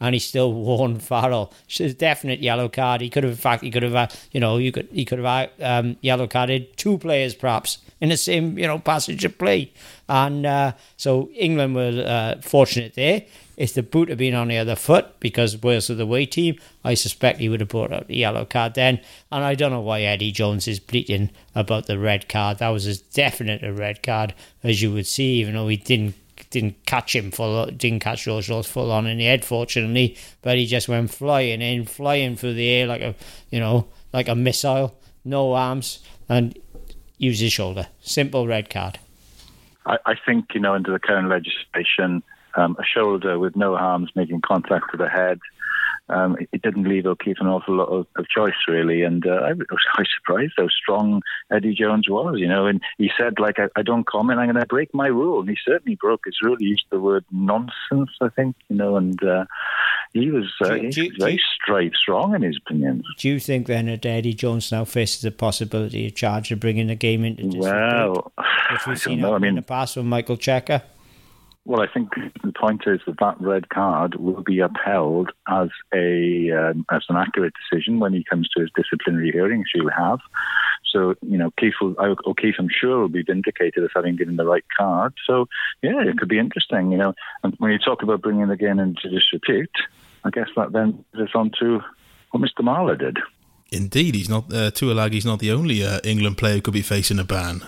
and 0.00 0.14
he 0.14 0.18
still 0.18 0.52
won 0.78 0.98
Farrell. 0.98 1.52
It's 1.66 1.80
a 1.80 1.94
definite 1.94 2.40
yellow 2.40 2.68
card. 2.68 3.00
He 3.00 3.10
could 3.10 3.24
have, 3.24 3.32
in 3.32 3.38
fact, 3.38 3.62
he 3.62 3.70
could 3.70 3.82
have, 3.82 3.94
uh, 3.94 4.08
you 4.32 4.40
know, 4.40 4.56
you 4.56 4.72
could 4.72 4.88
he 4.92 5.04
could 5.04 5.18
have 5.18 5.50
um, 5.60 5.96
yellow 6.00 6.26
carded 6.26 6.76
two 6.76 6.98
players 6.98 7.34
perhaps 7.34 7.78
in 8.00 8.08
the 8.10 8.16
same, 8.16 8.58
you 8.58 8.66
know, 8.66 8.78
passage 8.78 9.24
of 9.24 9.38
play. 9.38 9.72
And 10.08 10.44
uh, 10.44 10.72
so 10.96 11.30
England 11.34 11.74
were 11.74 12.04
uh, 12.06 12.40
fortunate 12.42 12.94
there. 12.94 13.22
If 13.56 13.74
the 13.74 13.84
boot 13.84 14.08
had 14.08 14.18
been 14.18 14.34
on 14.34 14.48
the 14.48 14.58
other 14.58 14.74
foot 14.74 15.20
because 15.20 15.62
Wales 15.62 15.88
are 15.88 15.94
the 15.94 16.02
away 16.02 16.26
team, 16.26 16.58
I 16.82 16.94
suspect 16.94 17.38
he 17.38 17.48
would 17.48 17.60
have 17.60 17.68
brought 17.68 17.92
out 17.92 18.08
the 18.08 18.16
yellow 18.16 18.44
card 18.44 18.74
then. 18.74 19.00
And 19.30 19.44
I 19.44 19.54
don't 19.54 19.70
know 19.70 19.80
why 19.80 20.02
Eddie 20.02 20.32
Jones 20.32 20.66
is 20.66 20.80
bleating 20.80 21.30
about 21.54 21.86
the 21.86 21.98
red 21.98 22.28
card. 22.28 22.58
That 22.58 22.70
was 22.70 22.86
as 22.86 23.00
definite 23.00 23.62
a 23.62 23.72
red 23.72 24.02
card 24.02 24.34
as 24.64 24.82
you 24.82 24.92
would 24.92 25.06
see, 25.06 25.34
even 25.40 25.54
though 25.54 25.68
he 25.68 25.76
didn't 25.76 26.16
didn't 26.54 26.86
catch 26.86 27.16
him 27.16 27.32
full, 27.32 27.66
didn't 27.66 27.98
catch 27.98 28.24
George 28.24 28.48
Rose 28.48 28.66
full 28.66 28.92
on 28.92 29.08
in 29.08 29.18
the 29.18 29.24
head, 29.24 29.44
fortunately, 29.44 30.16
but 30.40 30.56
he 30.56 30.66
just 30.66 30.88
went 30.88 31.10
flying 31.10 31.60
in, 31.60 31.84
flying 31.84 32.36
through 32.36 32.54
the 32.54 32.68
air 32.68 32.86
like 32.86 33.02
a, 33.02 33.14
you 33.50 33.58
know, 33.58 33.88
like 34.12 34.28
a 34.28 34.36
missile, 34.36 34.96
no 35.24 35.52
arms, 35.54 35.98
and 36.28 36.56
used 37.18 37.42
his 37.42 37.52
shoulder. 37.52 37.88
Simple 38.00 38.46
red 38.46 38.70
card. 38.70 39.00
I, 39.84 39.98
I 40.06 40.14
think 40.14 40.54
you 40.54 40.60
know 40.60 40.74
under 40.74 40.92
the 40.92 41.00
current 41.00 41.28
legislation, 41.28 42.22
um, 42.54 42.76
a 42.78 42.84
shoulder 42.84 43.36
with 43.40 43.56
no 43.56 43.74
arms 43.74 44.10
making 44.14 44.40
contact 44.42 44.92
with 44.92 45.00
the 45.00 45.08
head 45.08 45.40
um, 46.08 46.36
it 46.52 46.62
didn't 46.62 46.88
leave 46.88 47.06
O'Keeffe 47.06 47.38
an 47.40 47.46
awful 47.46 47.76
lot 47.76 47.88
of, 47.88 48.06
of 48.16 48.28
choice, 48.28 48.54
really. 48.68 49.02
And 49.02 49.26
uh, 49.26 49.40
I 49.42 49.52
was 49.52 49.66
quite 49.94 50.06
surprised 50.18 50.52
how 50.58 50.68
strong 50.68 51.22
Eddie 51.52 51.74
Jones 51.74 52.08
was, 52.08 52.38
you 52.38 52.48
know. 52.48 52.66
And 52.66 52.80
he 52.98 53.10
said, 53.18 53.38
like, 53.38 53.58
I, 53.58 53.68
I 53.76 53.82
don't 53.82 54.06
comment, 54.06 54.38
I'm 54.38 54.50
going 54.50 54.60
to 54.60 54.66
break 54.66 54.92
my 54.92 55.06
rule. 55.06 55.40
And 55.40 55.48
he 55.48 55.56
certainly 55.66 55.96
broke 55.96 56.22
his 56.26 56.36
rule. 56.42 56.56
He 56.58 56.66
used 56.66 56.84
the 56.90 57.00
word 57.00 57.24
nonsense, 57.30 58.10
I 58.20 58.28
think, 58.28 58.56
you 58.68 58.76
know, 58.76 58.96
and 58.96 59.22
uh, 59.22 59.46
he 60.12 60.30
was, 60.30 60.52
uh, 60.62 60.76
do, 60.76 60.90
he 60.90 61.08
was 61.08 61.16
very 61.18 61.40
straight, 61.54 61.94
strong 61.94 62.34
in 62.34 62.42
his 62.42 62.58
opinions. 62.64 63.04
Do 63.18 63.28
you 63.28 63.40
think 63.40 63.66
then 63.66 63.86
that 63.86 64.04
Eddie 64.04 64.34
Jones 64.34 64.70
now 64.70 64.84
faces 64.84 65.22
the 65.22 65.30
possibility 65.30 66.06
of 66.06 66.14
charge 66.14 66.52
of 66.52 66.60
bringing 66.60 66.88
the 66.88 66.94
game 66.94 67.24
into 67.24 67.44
disrepute? 67.44 67.72
Well, 67.72 68.32
which 68.72 68.86
we've 68.86 68.98
seen 68.98 69.24
I 69.24 69.38
mean, 69.38 69.50
in 69.50 69.54
the 69.56 69.62
past 69.62 69.96
with 69.96 70.06
Michael 70.06 70.36
Cheika? 70.36 70.82
Well, 71.66 71.80
I 71.80 71.86
think 71.86 72.10
the 72.42 72.52
point 72.52 72.82
is 72.86 73.00
that 73.06 73.18
that 73.20 73.40
red 73.40 73.70
card 73.70 74.16
will 74.16 74.42
be 74.42 74.60
upheld 74.60 75.30
as 75.48 75.70
a 75.94 76.50
um, 76.50 76.84
as 76.90 77.04
an 77.08 77.16
accurate 77.16 77.54
decision 77.70 78.00
when 78.00 78.12
he 78.12 78.22
comes 78.22 78.50
to 78.50 78.60
his 78.60 78.70
disciplinary 78.76 79.30
hearing, 79.30 79.64
he 79.72 79.80
will 79.80 79.90
have. 79.90 80.20
So, 80.94 81.14
you 81.22 81.38
know, 81.38 81.50
Keefe, 81.58 81.74
will, 81.80 81.96
O'Keeffe, 81.98 82.56
I'm 82.58 82.68
sure, 82.68 83.00
will 83.00 83.08
be 83.08 83.22
vindicated 83.22 83.82
as 83.82 83.90
having 83.94 84.14
given 84.16 84.36
the 84.36 84.44
right 84.44 84.64
card. 84.76 85.14
So, 85.26 85.48
yeah, 85.82 86.02
it 86.02 86.18
could 86.18 86.28
be 86.28 86.38
interesting, 86.38 86.92
you 86.92 86.98
know. 86.98 87.14
And 87.42 87.54
when 87.58 87.72
you 87.72 87.78
talk 87.78 88.02
about 88.02 88.20
bringing 88.20 88.48
the 88.48 88.56
game 88.56 88.78
into 88.78 89.08
disrepute, 89.08 89.74
I 90.22 90.30
guess 90.30 90.48
that 90.56 90.72
then 90.72 91.02
is 91.14 91.30
on 91.34 91.50
to 91.60 91.80
what 92.30 92.42
Mr. 92.42 92.60
Marler 92.60 92.98
did. 92.98 93.18
Indeed, 93.72 94.14
he's 94.14 94.28
not 94.28 94.52
uh, 94.52 94.70
Tuilagi. 94.70 95.24
not 95.24 95.40
the 95.40 95.50
only 95.50 95.82
uh, 95.82 95.98
England 96.04 96.36
player 96.36 96.56
who 96.56 96.60
could 96.60 96.74
be 96.74 96.82
facing 96.82 97.18
a 97.18 97.24
ban. 97.24 97.62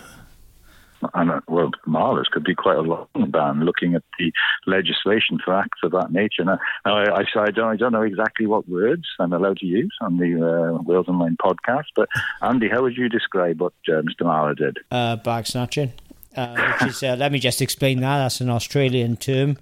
And 1.14 1.30
uh, 1.30 1.40
well, 1.48 1.70
Marler's 1.86 2.28
could 2.30 2.44
be 2.44 2.54
quite 2.54 2.76
a 2.76 2.82
long 2.82 3.06
ban. 3.30 3.60
Looking 3.60 3.94
at 3.94 4.02
the 4.18 4.32
legislation 4.66 5.38
for 5.44 5.54
acts 5.54 5.78
of 5.82 5.92
that 5.92 6.12
nature. 6.12 6.44
Now, 6.44 6.58
I, 6.84 7.04
I, 7.10 7.24
I, 7.40 7.50
don't, 7.50 7.68
I 7.68 7.76
don't 7.76 7.92
know 7.92 8.02
exactly 8.02 8.46
what 8.46 8.68
words 8.68 9.04
I'm 9.18 9.32
allowed 9.32 9.58
to 9.58 9.66
use 9.66 9.94
on 10.00 10.18
the 10.18 10.34
uh, 10.34 10.82
Wales 10.82 11.08
Online 11.08 11.36
podcast. 11.36 11.86
But 11.94 12.08
Andy, 12.42 12.68
how 12.68 12.82
would 12.82 12.96
you 12.96 13.08
describe 13.08 13.60
what 13.60 13.72
uh, 13.88 14.02
Mr. 14.02 14.22
Marler 14.22 14.56
did? 14.56 14.78
Uh, 14.90 15.16
bag 15.16 15.46
snatching. 15.46 15.92
Uh, 16.36 16.74
which 16.80 16.90
is, 16.90 17.02
uh, 17.02 17.16
let 17.18 17.32
me 17.32 17.38
just 17.38 17.62
explain 17.62 18.00
that. 18.00 18.18
That's 18.18 18.42
an 18.42 18.50
Australian 18.50 19.16
term 19.16 19.56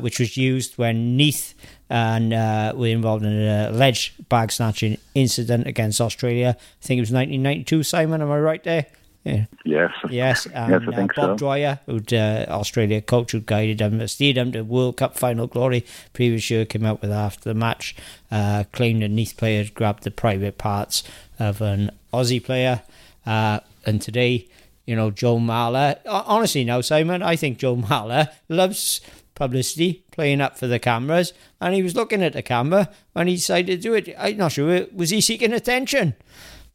which 0.00 0.18
was 0.18 0.36
used 0.36 0.76
when 0.76 1.16
Neath 1.16 1.54
and 1.88 2.32
were 2.78 2.88
involved 2.88 3.24
in 3.24 3.32
an 3.32 3.74
alleged 3.74 4.28
bag 4.28 4.52
snatching 4.52 4.98
incident 5.14 5.66
against 5.66 6.00
Australia. 6.00 6.56
I 6.58 6.84
think 6.84 6.98
it 6.98 7.02
was 7.02 7.12
1992. 7.12 7.82
Simon, 7.84 8.20
am 8.20 8.30
I 8.30 8.38
right 8.38 8.62
there? 8.62 8.86
Yeah. 9.28 9.44
Yes. 9.64 9.92
Yes. 10.08 10.46
And, 10.46 10.72
yes, 10.72 10.82
I 10.88 10.96
think 10.96 11.18
uh, 11.18 11.20
Bob 11.20 11.38
so. 11.38 11.44
Dwyer, 11.44 11.80
who 11.86 12.00
uh, 12.12 12.46
Australia 12.48 13.02
coach, 13.02 13.32
who 13.32 13.40
guided 13.40 13.78
them, 13.78 14.06
steered 14.08 14.36
them 14.36 14.52
to 14.52 14.62
World 14.62 14.96
Cup 14.96 15.18
final 15.18 15.46
glory. 15.46 15.84
Previous 16.12 16.50
year 16.50 16.64
came 16.64 16.86
out 16.86 17.02
with 17.02 17.10
after 17.10 17.50
the 17.50 17.54
match, 17.54 17.94
uh, 18.30 18.64
claimed 18.72 19.02
a 19.02 19.08
Neath 19.08 19.36
player 19.36 19.62
had 19.62 19.74
grabbed 19.74 20.04
the 20.04 20.10
private 20.10 20.56
parts 20.56 21.02
of 21.38 21.60
an 21.60 21.90
Aussie 22.12 22.42
player. 22.42 22.82
Uh, 23.26 23.60
and 23.84 24.00
today, 24.00 24.48
you 24.86 24.96
know, 24.96 25.10
Joe 25.10 25.38
Marler. 25.38 25.98
Honestly, 26.06 26.64
now 26.64 26.80
Simon, 26.80 27.22
I 27.22 27.36
think 27.36 27.58
Joe 27.58 27.76
Marler 27.76 28.30
loves 28.48 29.02
publicity, 29.34 30.02
playing 30.10 30.40
up 30.40 30.58
for 30.58 30.66
the 30.66 30.78
cameras, 30.78 31.32
and 31.60 31.74
he 31.74 31.82
was 31.82 31.94
looking 31.94 32.22
at 32.22 32.32
the 32.32 32.42
camera 32.42 32.88
when 33.12 33.28
he 33.28 33.36
decided 33.36 33.66
to 33.76 33.88
do 33.88 33.94
it. 33.94 34.14
I'm 34.18 34.36
not 34.36 34.52
sure 34.52 34.86
was 34.92 35.10
he 35.10 35.20
seeking 35.20 35.52
attention. 35.52 36.14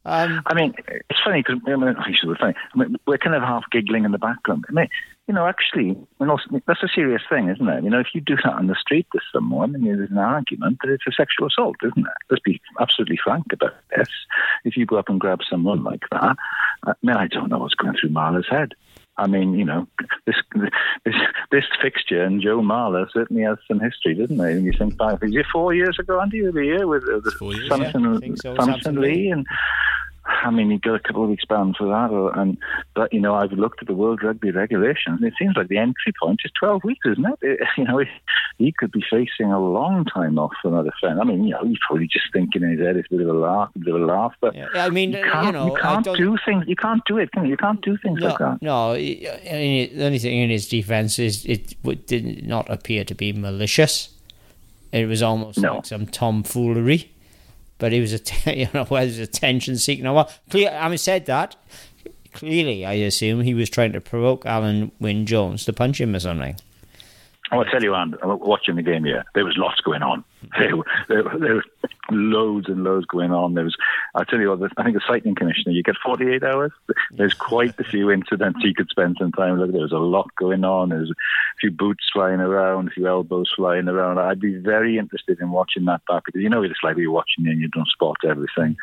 Um, 0.06 0.42
I 0.46 0.54
mean, 0.54 0.74
it's 0.88 1.20
funny 1.24 1.42
because 1.42 1.60
I 1.66 1.76
mean, 1.76 1.96
actually, 1.98 2.36
funny. 2.38 2.54
I 2.74 2.78
mean, 2.78 2.96
we're 3.06 3.18
kind 3.18 3.34
of 3.34 3.42
half 3.42 3.64
giggling 3.70 4.04
in 4.04 4.12
the 4.12 4.18
background. 4.18 4.66
I 4.68 4.72
mean, 4.72 4.88
you 5.26 5.32
know, 5.32 5.46
actually, 5.46 5.96
mean, 6.20 6.62
that's 6.66 6.82
a 6.82 6.88
serious 6.94 7.22
thing, 7.28 7.48
isn't 7.48 7.68
it? 7.68 7.84
You 7.84 7.88
know, 7.88 8.00
if 8.00 8.08
you 8.12 8.20
do 8.20 8.36
that 8.36 8.52
on 8.52 8.66
the 8.66 8.74
street 8.74 9.06
with 9.14 9.22
someone, 9.32 9.74
and 9.74 9.86
there's 9.86 10.10
an 10.10 10.18
argument 10.18 10.78
that 10.82 10.92
it's 10.92 11.06
a 11.08 11.12
sexual 11.12 11.46
assault, 11.46 11.76
isn't 11.82 12.06
it? 12.06 12.12
Let's 12.30 12.42
be 12.42 12.60
absolutely 12.78 13.18
frank 13.22 13.46
about 13.52 13.74
this. 13.96 14.08
If 14.64 14.76
you 14.76 14.84
go 14.84 14.96
up 14.96 15.08
and 15.08 15.18
grab 15.18 15.40
someone 15.48 15.82
like 15.82 16.02
that, 16.12 16.36
I 16.84 16.92
mean, 17.02 17.16
I 17.16 17.26
don't 17.28 17.48
know 17.48 17.58
what's 17.58 17.74
going 17.74 17.96
through 17.98 18.10
Marler's 18.10 18.48
head. 18.50 18.74
I 19.16 19.26
mean, 19.26 19.54
you 19.54 19.64
know, 19.64 19.86
this 20.26 20.36
this 21.04 21.14
this 21.50 21.64
fixture 21.80 22.22
and 22.22 22.42
Joe 22.42 22.60
Marler 22.60 23.06
certainly 23.12 23.42
has 23.42 23.58
some 23.68 23.80
history, 23.80 24.14
doesn't 24.14 24.36
he? 24.36 24.52
And 24.52 24.64
you 24.64 24.72
think 24.76 24.96
back, 24.96 25.22
is 25.22 25.34
it 25.34 25.46
four 25.52 25.72
years 25.72 25.98
ago, 25.98 26.20
Andy, 26.20 26.40
the 26.40 26.64
year 26.64 26.86
with 26.86 27.04
uh, 27.04 27.20
Samson, 27.68 28.20
yeah, 28.22 28.34
so. 28.36 28.56
Samson 28.56 29.00
Lee 29.00 29.30
and 29.30 29.46
I 30.26 30.50
mean, 30.50 30.70
he 30.70 30.78
got 30.78 30.94
a 30.94 31.00
couple 31.00 31.24
of 31.24 31.30
weeks 31.30 31.44
banned 31.44 31.76
for 31.76 31.86
that, 31.88 32.10
or, 32.10 32.36
and 32.38 32.56
but 32.94 33.12
you 33.12 33.20
know, 33.20 33.34
I've 33.34 33.52
looked 33.52 33.82
at 33.82 33.88
the 33.88 33.94
World 33.94 34.22
Rugby 34.22 34.50
regulations, 34.50 35.20
and 35.20 35.24
it 35.24 35.34
seems 35.38 35.56
like 35.56 35.68
the 35.68 35.78
entry 35.78 36.12
point 36.20 36.40
is 36.44 36.50
12 36.58 36.84
weeks, 36.84 37.06
isn't 37.06 37.24
it? 37.26 37.38
it 37.42 37.60
you 37.76 37.84
know, 37.84 38.02
he 38.58 38.72
could 38.72 38.92
be 38.92 39.04
facing 39.10 39.52
a 39.52 39.60
long 39.60 40.04
time 40.04 40.38
off 40.38 40.52
for 40.62 40.70
that 40.70 40.90
offence. 40.90 41.18
I 41.20 41.24
mean, 41.24 41.44
you 41.44 41.50
know, 41.50 41.64
he's 41.64 41.78
probably 41.86 42.06
just 42.06 42.26
thinking 42.32 42.62
in 42.62 42.70
his 42.70 42.80
head 42.80 42.96
it's 42.96 43.08
a 43.10 43.16
bit 43.16 43.26
of 43.26 43.34
a 43.34 43.38
laugh, 43.38 43.70
a 43.74 43.78
bit 43.78 43.94
of 43.94 44.02
a 44.02 44.04
laugh, 44.04 44.32
but 44.40 44.54
yeah, 44.54 44.68
I 44.74 44.90
mean, 44.90 45.12
you 45.12 45.22
can't, 45.22 45.46
you, 45.46 45.52
know, 45.52 45.66
you 45.66 45.80
can't 45.80 46.04
do 46.04 46.36
things. 46.44 46.64
You 46.66 46.76
can't 46.76 47.04
do 47.06 47.18
it. 47.18 47.32
Can 47.32 47.44
you? 47.44 47.50
you 47.50 47.56
can't 47.56 47.80
do 47.82 47.96
things 47.98 48.20
no, 48.20 48.26
like 48.28 48.38
that. 48.38 48.62
No, 48.62 48.94
the 48.94 50.04
only 50.04 50.18
thing 50.18 50.38
in 50.38 50.50
his 50.50 50.68
defence 50.68 51.18
is 51.18 51.44
it 51.46 51.76
did 52.06 52.46
not 52.46 52.68
appear 52.68 53.04
to 53.04 53.14
be 53.14 53.32
malicious. 53.32 54.10
It 54.90 55.06
was 55.06 55.22
almost 55.22 55.58
no. 55.58 55.76
like 55.76 55.86
some 55.86 56.06
tomfoolery 56.06 57.13
but 57.78 57.92
he 57.92 58.00
was 58.00 58.12
a 58.12 58.20
you 58.56 58.68
know 58.74 58.84
whether 58.84 59.06
was 59.06 59.18
attention 59.18 59.76
seeking 59.76 60.06
or 60.06 60.14
what. 60.14 60.38
Clear, 60.50 60.70
having 60.70 60.98
said 60.98 61.26
that, 61.26 61.56
clearly 62.32 62.84
I 62.84 62.94
assume 62.94 63.40
he 63.40 63.54
was 63.54 63.70
trying 63.70 63.92
to 63.92 64.00
provoke 64.00 64.44
Alun 64.44 64.90
Wyn 65.00 65.26
Jones 65.26 65.64
to 65.64 65.72
punch 65.72 66.00
him 66.00 66.14
or 66.14 66.20
something. 66.20 66.56
Oh, 67.52 67.58
I'll 67.58 67.64
tell 67.66 67.82
you, 67.82 67.94
Andy, 67.94 68.16
watching 68.22 68.76
the 68.76 68.82
game 68.82 69.04
here, 69.04 69.22
there 69.34 69.44
was 69.44 69.56
lots 69.56 69.80
going 69.80 70.02
on. 70.02 70.24
There, 70.58 70.74
there, 71.08 71.22
there 71.38 71.54
was 71.54 71.64
loads 72.10 72.68
and 72.68 72.84
loads 72.84 73.06
going 73.06 73.32
on. 73.32 73.54
There 73.54 73.64
was, 73.64 73.74
I'll 74.14 74.26
tell 74.26 74.38
you 74.38 74.50
what, 74.50 74.70
I 74.76 74.82
think 74.82 74.94
the 74.94 75.02
citing 75.06 75.34
commissioner, 75.34 75.72
you 75.72 75.82
get 75.82 75.96
48 76.04 76.42
hours. 76.42 76.70
There's 77.12 77.32
quite 77.32 77.80
a 77.80 77.84
few 77.84 78.10
incidents 78.10 78.60
you 78.62 78.74
could 78.74 78.90
spend 78.90 79.16
some 79.18 79.32
time 79.32 79.58
with. 79.58 79.72
There 79.72 79.80
was 79.80 79.92
a 79.92 79.96
lot 79.96 80.28
going 80.36 80.62
on. 80.62 80.90
There 80.90 80.98
was 80.98 81.10
a 81.10 81.58
few 81.60 81.70
boots 81.70 82.04
flying 82.12 82.40
around, 82.40 82.88
a 82.88 82.90
few 82.90 83.06
elbows 83.06 83.50
flying 83.56 83.88
around. 83.88 84.18
I'd 84.18 84.38
be 84.38 84.56
very 84.56 84.98
interested 84.98 85.40
in 85.40 85.50
watching 85.50 85.86
that 85.86 86.02
back 86.06 86.24
because 86.26 86.42
you 86.42 86.50
know 86.50 86.62
it's 86.62 86.74
like 86.82 86.98
you're 86.98 87.10
watching 87.10 87.46
and 87.46 87.60
you 87.60 87.68
don't 87.68 87.88
spot 87.88 88.18
everything. 88.28 88.76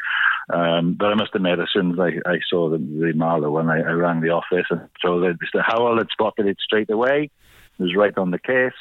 Um, 0.51 0.94
but 0.94 1.12
I 1.12 1.13
must 1.13 1.36
admit, 1.36 1.60
as 1.60 1.70
soon 1.72 1.91
as 1.91 2.00
I, 2.00 2.30
I 2.30 2.39
saw 2.50 2.70
the, 2.70 2.80
the 2.80 3.13
Marler 3.15 3.51
when 3.51 3.70
I, 3.70 3.82
I 3.82 3.91
rang 3.91 4.22
the 4.22 4.30
office 4.30 4.65
and 4.72 4.89
so 5.00 5.20
Mr. 5.20 5.63
Howell 5.63 6.00
had 6.00 6.08
spotted 6.12 6.48
it 6.48 6.58
straight 6.60 6.89
away 6.89 7.30
was 7.81 7.95
right 7.95 8.17
on 8.17 8.31
the 8.31 8.39
case, 8.39 8.79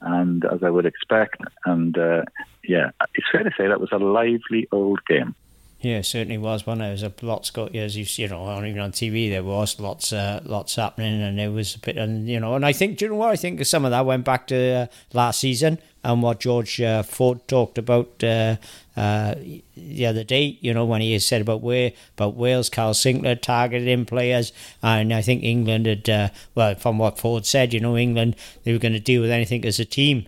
and 0.00 0.44
as 0.44 0.62
I 0.62 0.70
would 0.70 0.86
expect. 0.86 1.40
And 1.64 1.96
uh, 1.96 2.22
yeah, 2.64 2.90
it's 3.14 3.26
fair 3.30 3.42
to 3.42 3.50
say 3.56 3.68
that 3.68 3.80
was 3.80 3.92
a 3.92 3.98
lively 3.98 4.68
old 4.72 5.04
game. 5.06 5.34
Yeah, 5.82 6.02
certainly 6.02 6.36
was 6.36 6.66
one. 6.66 6.78
There 6.78 6.90
was 6.90 7.02
a 7.02 7.10
lots 7.22 7.50
got 7.50 7.74
as 7.74 7.96
you 7.96 8.04
you 8.22 8.28
know, 8.28 8.62
even 8.62 8.80
on 8.80 8.92
TV 8.92 9.30
there 9.30 9.42
was 9.42 9.80
lots 9.80 10.12
uh, 10.12 10.40
lots 10.44 10.76
happening, 10.76 11.22
and 11.22 11.38
there 11.38 11.50
was 11.50 11.74
a 11.74 11.78
bit, 11.78 11.96
and 11.96 12.28
you 12.28 12.38
know, 12.38 12.54
and 12.54 12.66
I 12.66 12.72
think 12.74 12.98
do 12.98 13.06
you 13.06 13.10
know 13.10 13.16
what 13.16 13.30
I 13.30 13.36
think 13.36 13.64
some 13.64 13.86
of 13.86 13.90
that 13.90 14.04
went 14.04 14.26
back 14.26 14.46
to 14.48 14.72
uh, 14.72 14.86
last 15.14 15.40
season 15.40 15.78
and 16.04 16.22
what 16.22 16.40
George 16.40 16.82
uh, 16.82 17.02
Ford 17.02 17.48
talked 17.48 17.78
about 17.78 18.22
uh, 18.22 18.56
uh, 18.94 19.36
the 19.74 20.04
other 20.04 20.22
day. 20.22 20.58
You 20.60 20.74
know, 20.74 20.84
when 20.84 21.00
he 21.00 21.18
said 21.18 21.40
about 21.40 21.62
where 21.62 21.92
about 22.18 22.36
Wales, 22.36 22.68
Kyle 22.68 22.92
Sinckler 22.92 23.40
targeting 23.40 24.04
players, 24.04 24.52
and 24.82 25.14
I 25.14 25.22
think 25.22 25.42
England 25.42 25.86
had 25.86 26.10
uh, 26.10 26.28
well, 26.54 26.74
from 26.74 26.98
what 26.98 27.18
Ford 27.18 27.46
said, 27.46 27.72
you 27.72 27.80
know, 27.80 27.96
England 27.96 28.36
they 28.64 28.74
were 28.74 28.78
going 28.78 28.92
to 28.92 29.00
deal 29.00 29.22
with 29.22 29.30
anything 29.30 29.64
as 29.64 29.80
a 29.80 29.86
team 29.86 30.26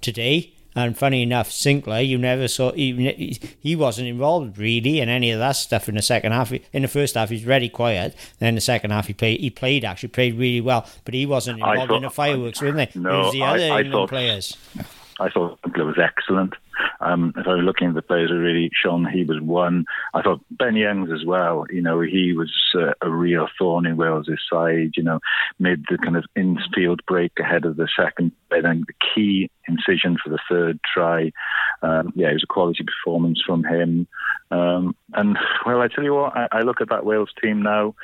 today 0.00 0.53
and 0.74 0.96
funny 0.96 1.22
enough, 1.22 1.50
Sinckler, 1.50 2.06
you 2.06 2.18
never 2.18 2.48
saw 2.48 2.72
he, 2.72 3.40
he 3.60 3.76
wasn't 3.76 4.08
involved 4.08 4.58
really 4.58 5.00
in 5.00 5.08
any 5.08 5.30
of 5.30 5.38
that 5.38 5.52
stuff 5.52 5.88
in 5.88 5.94
the 5.94 6.02
second 6.02 6.32
half. 6.32 6.52
In 6.72 6.82
the 6.82 6.88
first 6.88 7.14
half, 7.14 7.30
he's 7.30 7.42
very 7.42 7.68
quiet. 7.68 8.14
Then 8.38 8.50
in 8.50 8.54
the 8.56 8.60
second 8.60 8.90
half, 8.90 9.06
he 9.06 9.12
played. 9.12 9.40
He 9.40 9.50
played 9.50 9.84
actually 9.84 10.10
played 10.10 10.36
really 10.36 10.60
well, 10.60 10.86
but 11.04 11.14
he 11.14 11.26
wasn't 11.26 11.58
involved 11.58 11.88
thought, 11.88 11.96
in 11.96 12.02
the 12.02 12.10
fireworks, 12.10 12.62
I, 12.62 12.66
wasn't 12.66 12.90
he? 12.90 12.98
No, 12.98 13.10
it 13.10 13.24
was 13.24 13.32
the 13.32 13.42
other 13.42 13.58
I, 13.58 13.62
I 13.62 13.80
England 13.80 13.92
thought, 13.92 14.08
players. 14.08 14.56
I 15.20 15.30
thought 15.30 15.60
Sinckler 15.62 15.86
was 15.86 15.98
excellent. 16.02 16.54
Um, 17.00 17.32
if 17.36 17.46
I 17.46 17.54
was 17.54 17.64
looking 17.64 17.88
at 17.88 17.94
the 17.94 18.02
players 18.02 18.30
who 18.30 18.38
really 18.38 18.70
shone, 18.72 19.06
he 19.06 19.24
was 19.24 19.40
one. 19.40 19.84
I 20.12 20.22
thought 20.22 20.40
Ben 20.50 20.74
Youngs 20.74 21.10
as 21.12 21.24
well. 21.24 21.66
You 21.70 21.82
know, 21.82 22.00
he 22.00 22.32
was 22.36 22.52
uh, 22.74 22.92
a 23.00 23.08
real 23.08 23.46
thorn 23.58 23.86
in 23.86 23.96
Wales' 23.96 24.28
side. 24.50 24.92
You 24.96 25.02
know, 25.02 25.20
made 25.58 25.84
the 25.88 25.98
kind 25.98 26.16
of 26.16 26.24
infield 26.34 27.00
break 27.06 27.32
ahead 27.38 27.64
of 27.64 27.76
the 27.76 27.88
second, 27.96 28.32
then 28.50 28.84
the 28.86 28.94
key 29.14 29.50
incision 29.68 30.16
for 30.22 30.30
the 30.30 30.38
third 30.48 30.78
try. 30.92 31.32
Um, 31.82 32.12
yeah, 32.14 32.28
it 32.28 32.34
was 32.34 32.44
a 32.44 32.52
quality 32.52 32.84
performance 32.84 33.42
from 33.44 33.64
him. 33.64 34.06
Um, 34.50 34.94
and 35.14 35.36
well, 35.66 35.80
I 35.80 35.88
tell 35.88 36.04
you 36.04 36.14
what, 36.14 36.36
I, 36.36 36.48
I, 36.52 36.60
look 36.60 36.80
at 36.80 36.88
that 36.90 37.04
Wales 37.04 37.30
team 37.42 37.62
now, 37.62 37.94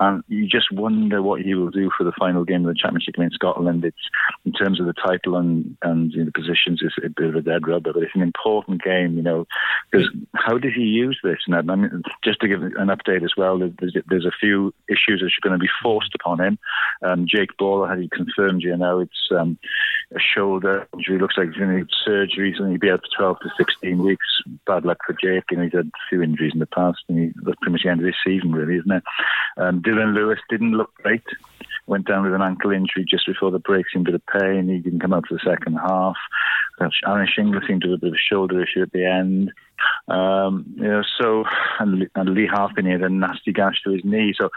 and 0.00 0.22
you 0.28 0.46
just 0.46 0.72
wonder 0.72 1.22
what 1.22 1.42
he 1.42 1.54
will 1.54 1.70
do 1.70 1.90
for 1.96 2.04
the 2.04 2.12
final 2.18 2.44
game 2.44 2.66
of 2.66 2.72
the 2.74 2.80
championship 2.80 3.14
against 3.14 3.34
Scotland. 3.34 3.84
It's 3.84 3.96
in 4.44 4.52
terms 4.52 4.80
of 4.80 4.86
the 4.86 4.94
title 4.94 5.36
and 5.36 5.76
and 5.82 6.12
you 6.12 6.20
know, 6.20 6.24
the 6.26 6.32
positions, 6.32 6.80
it's 6.82 6.94
a 7.04 7.10
bit 7.10 7.28
of 7.28 7.34
a 7.34 7.42
dead 7.42 7.66
rubber, 7.66 7.92
but 7.92 8.02
it's 8.02 8.14
an 8.14 8.22
important 8.22 8.82
game, 8.82 9.16
you 9.16 9.22
know, 9.22 9.46
because 9.90 10.08
how 10.34 10.56
does 10.56 10.72
he 10.74 10.82
use 10.82 11.18
this? 11.22 11.38
And 11.46 11.56
I 11.56 11.74
mean, 11.74 12.02
just 12.24 12.40
to 12.40 12.48
give 12.48 12.62
an 12.62 12.88
update 12.88 13.24
as 13.24 13.32
well, 13.36 13.58
there's, 13.58 13.96
there's 14.08 14.26
a 14.26 14.38
few 14.40 14.72
issues 14.88 15.20
that 15.20 15.26
are 15.26 15.48
going 15.48 15.58
to 15.58 15.62
be 15.62 15.70
forced 15.82 16.14
upon 16.14 16.40
him. 16.40 16.58
Um, 17.02 17.26
Jake 17.28 17.56
Ball, 17.58 17.86
had 17.86 17.98
he 17.98 18.08
confirmed, 18.08 18.62
you 18.62 18.76
know, 18.76 19.00
it's 19.00 19.28
um, 19.36 19.58
shoulder 20.34 20.86
injury. 20.94 21.18
Looks 21.18 21.36
like 21.36 21.48
he's 21.48 21.56
going 21.56 21.70
to 21.70 21.76
need 21.78 21.88
surgery, 22.04 22.54
so 22.56 22.64
he'll 22.64 22.78
be 22.78 22.90
out 22.90 23.00
for 23.00 23.36
12 23.36 23.40
to 23.40 23.50
16 23.56 23.98
weeks. 24.02 24.26
Bad 24.66 24.84
luck 24.84 24.98
for 25.06 25.14
Jake, 25.14 25.44
and 25.50 25.62
he's 25.62 25.72
had 25.72 25.86
a 25.86 26.08
few 26.08 26.22
injuries 26.22 26.52
in 26.54 26.60
the 26.60 26.66
past, 26.66 26.98
and 27.08 27.18
he, 27.18 27.26
that's 27.42 27.58
pretty 27.60 27.72
much 27.72 27.82
the 27.84 27.90
end 27.90 28.00
of 28.00 28.06
this 28.06 28.16
season, 28.24 28.52
really, 28.52 28.78
isn't 28.78 28.90
it? 28.90 29.02
Um, 29.56 29.82
Dillon 29.82 30.14
Lewis 30.14 30.38
didn't 30.48 30.72
look 30.72 30.94
great 30.94 31.24
went 31.88 32.06
down 32.06 32.22
with 32.22 32.34
an 32.34 32.42
ankle 32.42 32.70
injury 32.70 33.04
just 33.08 33.26
before 33.26 33.50
the 33.50 33.58
break, 33.58 33.86
seemed 33.88 34.06
a 34.08 34.12
bit 34.12 34.20
of 34.20 34.40
pain. 34.40 34.68
He 34.68 34.78
didn't 34.78 35.00
come 35.00 35.12
out 35.12 35.26
for 35.26 35.34
the 35.34 35.50
second 35.50 35.76
half. 35.76 36.16
Aaron 36.80 37.26
Shingler 37.26 37.66
seemed 37.66 37.82
to 37.82 37.90
have 37.90 37.98
a 37.98 38.00
bit 38.00 38.08
of 38.08 38.14
a 38.14 38.32
shoulder 38.32 38.62
issue 38.62 38.82
at 38.82 38.92
the 38.92 39.04
end. 39.04 39.52
Um, 40.06 40.66
you 40.76 40.86
know, 40.86 41.02
so 41.20 41.44
and, 41.80 42.08
and 42.14 42.30
Lee 42.30 42.46
Harpin 42.46 42.90
had 42.90 43.02
a 43.02 43.08
nasty 43.08 43.52
gash 43.52 43.82
to 43.84 43.90
his 43.90 44.04
knee. 44.04 44.34
So, 44.36 44.50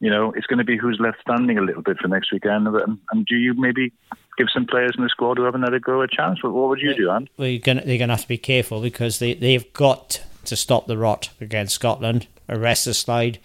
you 0.00 0.10
know, 0.10 0.32
it's 0.36 0.46
going 0.46 0.58
to 0.58 0.64
be 0.64 0.76
who's 0.76 1.00
left 1.00 1.20
standing 1.22 1.58
a 1.58 1.62
little 1.62 1.82
bit 1.82 1.98
for 1.98 2.08
next 2.08 2.32
weekend. 2.32 2.68
And, 2.68 2.98
and 3.10 3.26
do 3.26 3.36
you 3.36 3.54
maybe 3.54 3.92
give 4.36 4.48
some 4.52 4.66
players 4.66 4.94
in 4.96 5.02
the 5.02 5.08
squad 5.08 5.38
who 5.38 5.44
haven't 5.44 5.62
had 5.62 5.74
a 5.74 5.80
go 5.80 6.02
a 6.02 6.08
chance? 6.08 6.42
What, 6.42 6.52
what 6.52 6.68
would 6.68 6.80
you 6.80 6.94
do, 6.94 7.10
Anne? 7.10 7.28
Well, 7.36 7.48
you're 7.48 7.60
gonna, 7.60 7.82
they're 7.84 7.98
going 7.98 8.08
to 8.08 8.14
have 8.14 8.22
to 8.22 8.28
be 8.28 8.38
careful 8.38 8.80
because 8.80 9.18
they, 9.18 9.34
they've 9.34 9.72
got 9.72 10.22
to 10.44 10.56
stop 10.56 10.86
the 10.86 10.98
rot 10.98 11.30
against 11.40 11.74
Scotland, 11.74 12.26
arrest 12.48 12.84
the 12.84 12.94
slide. 12.94 13.38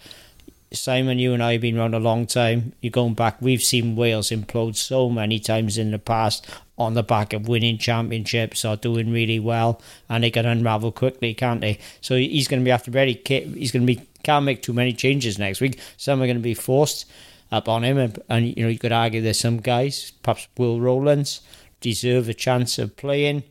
Simon, 0.72 1.18
you 1.18 1.34
and 1.34 1.42
I 1.42 1.52
have 1.52 1.60
been 1.60 1.78
around 1.78 1.94
a 1.94 1.98
long 1.98 2.26
time. 2.26 2.72
You're 2.80 2.90
going 2.90 3.14
back. 3.14 3.42
We've 3.42 3.62
seen 3.62 3.94
Wales 3.94 4.30
implode 4.30 4.76
so 4.76 5.10
many 5.10 5.38
times 5.38 5.76
in 5.76 5.90
the 5.90 5.98
past 5.98 6.46
on 6.78 6.94
the 6.94 7.02
back 7.02 7.34
of 7.34 7.46
winning 7.46 7.76
championships 7.76 8.64
or 8.64 8.76
doing 8.76 9.12
really 9.12 9.38
well, 9.38 9.82
and 10.08 10.24
they 10.24 10.30
can 10.30 10.46
unravel 10.46 10.90
quickly, 10.90 11.34
can't 11.34 11.60
they? 11.60 11.78
So 12.00 12.16
he's 12.16 12.48
going 12.48 12.60
to 12.60 12.64
be 12.64 12.70
after 12.70 12.90
very 12.90 13.20
he's 13.24 13.70
going 13.70 13.86
to 13.86 13.94
be 13.94 14.02
can't 14.22 14.44
make 14.44 14.62
too 14.62 14.72
many 14.72 14.92
changes 14.92 15.38
next 15.38 15.60
week. 15.60 15.78
Some 15.96 16.22
are 16.22 16.26
going 16.26 16.36
to 16.36 16.42
be 16.42 16.54
forced 16.54 17.10
up 17.52 17.68
on 17.68 17.84
him, 17.84 17.98
and, 17.98 18.18
and 18.28 18.46
you 18.48 18.64
know 18.64 18.68
you 18.68 18.78
could 18.78 18.92
argue 18.92 19.20
there's 19.20 19.38
some 19.38 19.58
guys, 19.58 20.12
perhaps 20.22 20.48
Will 20.56 20.80
Rowlands, 20.80 21.42
deserve 21.80 22.28
a 22.28 22.34
chance 22.34 22.78
of 22.78 22.96
playing. 22.96 23.44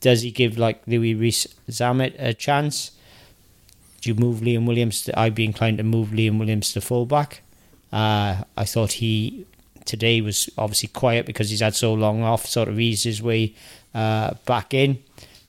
Does 0.00 0.22
he 0.22 0.30
give 0.30 0.58
like 0.58 0.82
Louis 0.86 1.14
Rees 1.14 1.48
Zammit 1.68 2.14
a 2.18 2.34
chance? 2.34 2.92
Do 4.00 4.10
you 4.10 4.14
move 4.14 4.40
Liam 4.40 4.66
Williams? 4.66 5.02
To, 5.04 5.18
I'd 5.18 5.34
be 5.34 5.44
inclined 5.44 5.78
to 5.78 5.84
move 5.84 6.08
Liam 6.08 6.38
Williams 6.38 6.72
to 6.74 6.80
fullback. 6.80 7.42
Uh, 7.92 8.44
I 8.56 8.64
thought 8.64 8.92
he 8.92 9.46
today 9.84 10.20
was 10.20 10.48
obviously 10.56 10.88
quiet 10.88 11.26
because 11.26 11.50
he's 11.50 11.60
had 11.60 11.74
so 11.74 11.92
long 11.92 12.22
off, 12.22 12.46
sort 12.46 12.68
of 12.68 12.78
eased 12.78 13.04
his 13.04 13.22
way 13.22 13.54
uh, 13.94 14.34
back 14.46 14.72
in. 14.72 15.02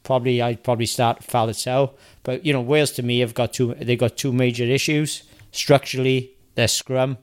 Probably 0.03 0.41
I'd 0.41 0.63
probably 0.63 0.87
start 0.87 1.21
Faletau. 1.21 1.91
But 2.23 2.45
you 2.45 2.53
know, 2.53 2.61
Wales 2.61 2.91
to 2.91 3.03
me 3.03 3.19
have 3.19 3.33
got 3.33 3.53
two 3.53 3.73
they 3.75 3.95
got 3.95 4.17
two 4.17 4.33
major 4.33 4.63
issues. 4.63 5.23
Structurally, 5.51 6.31
their 6.55 6.67
scrum. 6.67 7.17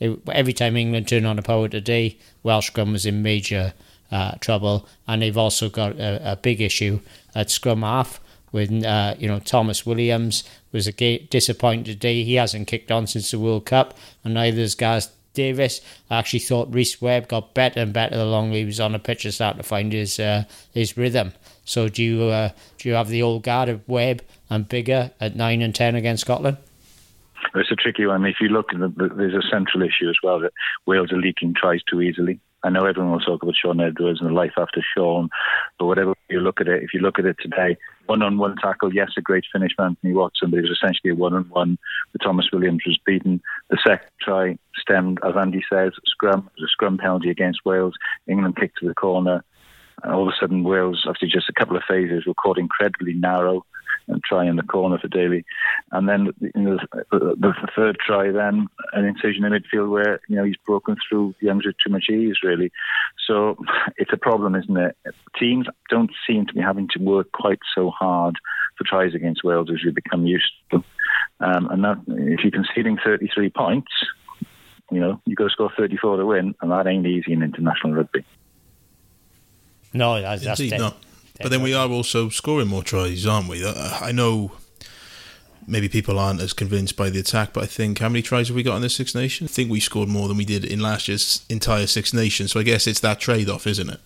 It, 0.00 0.18
every 0.30 0.52
time 0.52 0.76
England 0.76 1.08
turned 1.08 1.26
on 1.26 1.38
a 1.38 1.42
power 1.42 1.68
today, 1.68 2.18
Welsh 2.42 2.68
scrum 2.68 2.92
was 2.92 3.06
in 3.06 3.22
major 3.22 3.72
uh, 4.10 4.32
trouble, 4.40 4.86
and 5.06 5.22
they've 5.22 5.36
also 5.36 5.68
got 5.68 5.96
a, 5.96 6.32
a 6.32 6.36
big 6.36 6.60
issue 6.60 7.00
at 7.34 7.50
scrum 7.50 7.82
half 7.82 8.20
with 8.52 8.84
uh, 8.84 9.14
you 9.18 9.28
know 9.28 9.38
Tomos 9.40 9.84
Williams 9.84 10.44
was 10.72 10.86
a 10.86 11.18
disappointed 11.30 11.86
today. 11.86 12.22
He 12.22 12.34
hasn't 12.34 12.68
kicked 12.68 12.90
on 12.90 13.06
since 13.06 13.30
the 13.30 13.38
World 13.38 13.66
Cup, 13.66 13.96
and 14.24 14.34
neither 14.34 14.60
has 14.60 14.74
Gareth 14.74 15.14
Davies. 15.34 15.80
I 16.10 16.18
actually 16.18 16.40
thought 16.40 16.72
Rhys 16.72 17.00
Webb 17.00 17.28
got 17.28 17.54
better 17.54 17.80
and 17.80 17.92
better 17.92 18.16
the 18.16 18.24
longer 18.24 18.56
he 18.56 18.64
was 18.64 18.80
on 18.80 18.92
the 18.92 18.98
pitch 18.98 19.24
and 19.24 19.34
starting 19.34 19.62
to 19.62 19.68
find 19.68 19.92
his 19.92 20.18
uh, 20.18 20.44
his 20.72 20.96
rhythm. 20.96 21.32
So 21.64 21.88
do 21.88 22.02
you 22.02 22.22
uh, 22.24 22.50
do 22.78 22.88
you 22.88 22.94
have 22.94 23.08
the 23.08 23.22
old 23.22 23.42
guard 23.42 23.68
of 23.68 23.86
Webb 23.88 24.22
and 24.48 24.68
Biggar 24.68 25.12
at 25.20 25.36
nine 25.36 25.62
and 25.62 25.74
ten 25.74 25.94
against 25.94 26.22
Scotland? 26.22 26.56
It's 27.54 27.70
a 27.70 27.76
tricky 27.76 28.06
one. 28.06 28.24
If 28.26 28.36
you 28.40 28.48
look, 28.48 28.70
there's 28.72 29.34
a 29.34 29.48
central 29.48 29.82
issue 29.82 30.08
as 30.08 30.18
well 30.22 30.40
that 30.40 30.52
Wales 30.86 31.12
are 31.12 31.16
leaking 31.16 31.54
tries 31.54 31.82
too 31.82 32.00
easily. 32.00 32.40
I 32.64 32.70
know 32.70 32.84
everyone 32.84 33.12
will 33.12 33.20
talk 33.20 33.42
about 33.42 33.54
Shaun 33.56 33.80
Edwards 33.80 34.20
and 34.20 34.30
the 34.30 34.34
life 34.34 34.52
after 34.56 34.82
Sean, 34.94 35.28
but 35.78 35.86
whatever 35.86 36.14
you 36.28 36.40
look 36.40 36.60
at 36.60 36.66
it, 36.66 36.82
if 36.82 36.92
you 36.92 37.00
look 37.00 37.18
at 37.18 37.24
it 37.24 37.36
today, 37.40 37.76
one-on-one 38.06 38.56
tackle, 38.56 38.92
yes, 38.92 39.10
a 39.16 39.20
great 39.20 39.44
finish 39.52 39.72
for 39.76 39.84
Anthony 39.84 40.12
Watson, 40.12 40.50
but 40.50 40.58
it 40.58 40.62
was 40.62 40.76
essentially 40.76 41.12
a 41.12 41.14
one-on-one. 41.14 41.78
The 42.12 42.18
Tomos 42.18 42.50
Williams 42.52 42.82
was 42.84 42.98
beaten. 43.06 43.40
The 43.70 43.78
second 43.86 44.10
try 44.20 44.58
stemmed, 44.76 45.20
as 45.24 45.36
Andy 45.36 45.64
says, 45.72 45.92
scrum. 46.06 46.50
It 46.56 46.60
was 46.60 46.68
a 46.68 46.72
scrum 46.72 46.98
penalty 46.98 47.30
against 47.30 47.64
Wales. 47.64 47.94
England 48.26 48.56
kicked 48.56 48.78
to 48.80 48.88
the 48.88 48.94
corner. 48.94 49.44
And 50.02 50.12
all 50.12 50.28
of 50.28 50.34
a 50.34 50.36
sudden, 50.38 50.64
Wales, 50.64 51.04
after 51.08 51.26
just 51.26 51.48
a 51.48 51.52
couple 51.52 51.76
of 51.76 51.84
phases, 51.88 52.26
were 52.26 52.34
caught 52.34 52.58
incredibly 52.58 53.14
narrow 53.14 53.64
try 54.24 54.46
in 54.46 54.56
the 54.56 54.62
corner 54.62 54.98
for 54.98 55.08
Daly. 55.08 55.44
And 55.92 56.08
then 56.08 56.32
you 56.40 56.62
know, 56.62 56.78
the, 57.10 57.34
the, 57.38 57.68
third 57.76 57.98
try, 58.04 58.30
then 58.30 58.66
an 58.92 59.04
incision 59.04 59.44
in 59.44 59.52
midfield 59.52 59.90
where 59.90 60.20
you 60.28 60.36
know 60.36 60.44
he's 60.44 60.56
broken 60.66 60.96
through 61.08 61.34
Young's 61.40 61.66
with 61.66 61.76
too 61.84 61.92
much 61.92 62.08
ease, 62.10 62.36
really. 62.42 62.70
So 63.26 63.56
it's 63.96 64.12
a 64.12 64.16
problem, 64.16 64.54
isn't 64.54 64.76
it? 64.76 64.96
Teams 65.38 65.66
don't 65.90 66.10
seem 66.26 66.46
to 66.46 66.54
be 66.54 66.60
having 66.60 66.88
to 66.96 67.02
work 67.02 67.32
quite 67.32 67.60
so 67.74 67.90
hard 67.90 68.36
for 68.76 68.84
tries 68.84 69.14
against 69.14 69.44
Wales 69.44 69.70
as 69.72 69.84
we 69.84 69.90
become 69.90 70.26
used 70.26 70.52
to. 70.70 70.82
Um, 71.40 71.68
and 71.70 71.84
that, 71.84 71.98
if 72.08 72.40
you're 72.42 72.50
conceding 72.50 72.98
33 73.02 73.50
points, 73.50 73.92
you 74.90 75.00
know, 75.00 75.20
you've 75.24 75.36
got 75.36 75.44
to 75.44 75.50
score 75.50 75.70
34 75.76 76.16
to 76.16 76.26
win, 76.26 76.54
and 76.60 76.70
that 76.70 76.86
ain't 76.86 77.06
easy 77.06 77.32
in 77.32 77.42
international 77.42 77.94
rugby. 77.94 78.24
No, 79.92 80.20
that's, 80.20 80.44
that's 80.44 80.60
Indeed 80.60 80.78
not. 80.78 80.96
But 81.40 81.50
then 81.50 81.62
we 81.62 81.74
are 81.74 81.88
also 81.88 82.28
scoring 82.28 82.68
more 82.68 82.82
tries, 82.82 83.26
aren't 83.26 83.48
we? 83.48 83.64
I 83.66 84.12
know 84.12 84.52
maybe 85.66 85.88
people 85.88 86.18
aren't 86.18 86.40
as 86.40 86.52
convinced 86.52 86.96
by 86.96 87.10
the 87.10 87.20
attack, 87.20 87.52
but 87.52 87.62
I 87.62 87.66
think 87.66 87.98
how 87.98 88.08
many 88.08 88.22
tries 88.22 88.48
have 88.48 88.56
we 88.56 88.62
got 88.62 88.76
in 88.76 88.82
the 88.82 88.90
Six 88.90 89.14
Nations? 89.14 89.50
I 89.50 89.54
think 89.54 89.70
we 89.70 89.80
scored 89.80 90.08
more 90.08 90.26
than 90.26 90.36
we 90.36 90.44
did 90.44 90.64
in 90.64 90.80
last 90.80 91.06
year's 91.08 91.44
entire 91.48 91.86
Six 91.86 92.12
Nations. 92.12 92.52
So 92.52 92.60
I 92.60 92.64
guess 92.64 92.86
it's 92.86 93.00
that 93.00 93.20
trade 93.20 93.48
off, 93.48 93.66
isn't 93.66 93.90
it? 93.90 94.00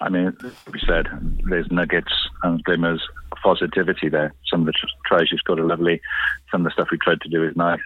I 0.00 0.08
mean, 0.08 0.36
we 0.72 0.80
said 0.86 1.06
there's 1.48 1.70
nuggets 1.70 2.12
and 2.42 2.62
glimmers 2.64 3.02
positivity 3.42 4.08
there. 4.08 4.34
Some 4.50 4.60
of 4.60 4.66
the 4.66 4.88
tries 5.06 5.30
you 5.30 5.38
scored 5.38 5.60
are 5.60 5.64
lovely. 5.64 6.00
Some 6.50 6.62
of 6.62 6.64
the 6.64 6.72
stuff 6.72 6.88
we 6.90 6.98
tried 6.98 7.20
to 7.22 7.28
do 7.28 7.44
is 7.44 7.56
nice. 7.56 7.80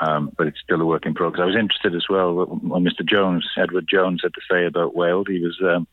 Um, 0.00 0.32
but 0.36 0.46
it's 0.46 0.60
still 0.60 0.80
a 0.80 0.84
work 0.84 1.06
in 1.06 1.14
progress. 1.14 1.42
I 1.42 1.46
was 1.46 1.56
interested 1.56 1.94
as 1.94 2.08
well 2.08 2.34
what 2.34 2.82
Mr. 2.82 3.04
Jones, 3.04 3.48
Edward 3.56 3.86
Jones, 3.88 4.20
had 4.22 4.34
to 4.34 4.40
say 4.50 4.66
about 4.66 4.96
Wales. 4.96 5.26
He 5.28 5.40
was 5.40 5.58
um, 5.62 5.86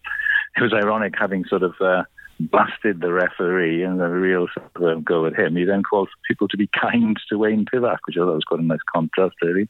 it 0.55 0.62
was 0.62 0.73
ironic 0.73 1.13
having 1.17 1.45
sort 1.45 1.63
of 1.63 1.73
uh, 1.81 2.03
blasted 2.39 3.01
the 3.01 3.12
referee 3.12 3.83
and 3.83 4.01
a 4.01 4.07
real 4.07 4.47
sort 4.53 4.71
of 4.75 4.97
um, 4.97 5.03
go 5.03 5.25
at 5.25 5.38
him. 5.38 5.55
He 5.55 5.65
then 5.65 5.83
called 5.83 6.09
for 6.09 6.27
people 6.27 6.47
to 6.47 6.57
be 6.57 6.69
kind 6.81 7.17
to 7.29 7.38
Wayne 7.38 7.65
Pivac, 7.65 7.97
which 8.05 8.15
I 8.17 8.21
thought 8.21 8.33
was 8.33 8.43
quite 8.43 8.62
a 8.62 8.63
nice 8.63 8.79
contrast, 8.93 9.35
really. 9.41 9.67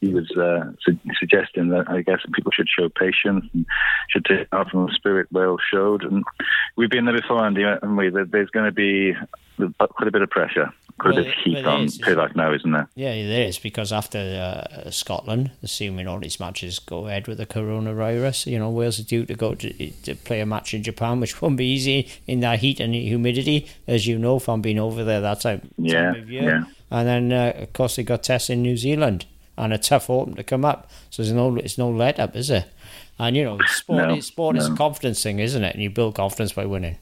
He 0.00 0.12
was 0.12 0.30
uh, 0.32 0.72
su- 0.82 0.98
suggesting 1.18 1.68
that 1.70 1.88
I 1.88 2.02
guess 2.02 2.20
people 2.34 2.52
should 2.52 2.68
show 2.68 2.88
patience 2.88 3.44
and 3.52 3.66
should 4.10 4.24
take 4.24 4.48
out 4.52 4.70
from 4.70 4.86
the 4.86 4.92
spirit 4.92 5.30
Wales 5.32 5.60
showed. 5.72 6.04
And 6.04 6.24
we've 6.76 6.90
been 6.90 7.06
there 7.06 7.20
before, 7.20 7.44
Andy, 7.44 7.62
haven't 7.62 7.96
we? 7.96 8.10
There's 8.10 8.50
going 8.50 8.66
to 8.66 8.72
be 8.72 9.14
quite 9.56 10.08
a 10.08 10.12
bit 10.12 10.22
of 10.22 10.30
pressure 10.30 10.72
quite 10.98 11.14
well, 11.14 11.26
of 11.26 11.32
heat 11.44 11.64
on 11.64 11.84
is, 11.84 11.98
Pivac 11.98 12.34
now, 12.36 12.52
isn't 12.52 12.70
there? 12.70 12.88
Yeah, 12.94 13.12
there 13.26 13.46
is 13.46 13.58
because 13.58 13.92
after 13.92 14.18
uh, 14.18 14.90
Scotland, 14.90 15.50
assuming 15.62 16.06
all 16.06 16.20
these 16.20 16.40
matches 16.40 16.78
go 16.78 17.06
ahead 17.06 17.28
with 17.28 17.38
the 17.38 17.46
coronavirus, 17.46 18.46
you 18.46 18.58
know 18.58 18.70
Wales 18.70 18.98
are 19.00 19.04
due 19.04 19.26
to 19.26 19.34
go 19.34 19.54
to, 19.54 19.90
to 19.90 20.14
play 20.14 20.40
a 20.40 20.46
match 20.46 20.74
in 20.74 20.82
Japan, 20.82 21.20
which 21.20 21.40
won't 21.40 21.56
be 21.56 21.66
easy 21.66 22.08
in 22.26 22.40
that 22.40 22.60
heat 22.60 22.80
and 22.80 22.94
humidity, 22.94 23.66
as 23.86 24.06
you 24.06 24.18
know 24.18 24.38
from 24.38 24.62
being 24.62 24.78
over 24.78 25.04
there 25.04 25.20
that 25.20 25.40
time, 25.40 25.70
yeah, 25.76 26.12
time 26.12 26.22
of 26.22 26.30
year. 26.30 26.42
Yeah. 26.42 26.64
And 26.90 27.08
then 27.08 27.32
uh, 27.32 27.62
of 27.62 27.72
course 27.72 27.96
they 27.96 28.02
got 28.02 28.22
tests 28.22 28.50
in 28.50 28.62
New 28.62 28.76
Zealand 28.76 29.26
and 29.58 29.72
a 29.72 29.78
tough 29.78 30.10
open 30.10 30.34
to 30.36 30.44
come 30.44 30.64
up. 30.64 30.90
So 31.10 31.22
there's 31.22 31.34
no 31.34 31.56
it's 31.56 31.78
no 31.78 31.90
let 31.90 32.18
up, 32.18 32.36
is 32.36 32.50
it? 32.50 32.66
And 33.18 33.36
you 33.36 33.44
know, 33.44 33.58
sport, 33.66 34.08
no, 34.08 34.20
sport 34.20 34.56
no. 34.56 34.62
is 34.62 34.68
a 34.68 34.76
confidence 34.76 35.22
thing, 35.22 35.38
isn't 35.38 35.64
it? 35.64 35.74
And 35.74 35.82
you 35.82 35.90
build 35.90 36.14
confidence 36.14 36.52
by 36.52 36.66
winning 36.66 36.98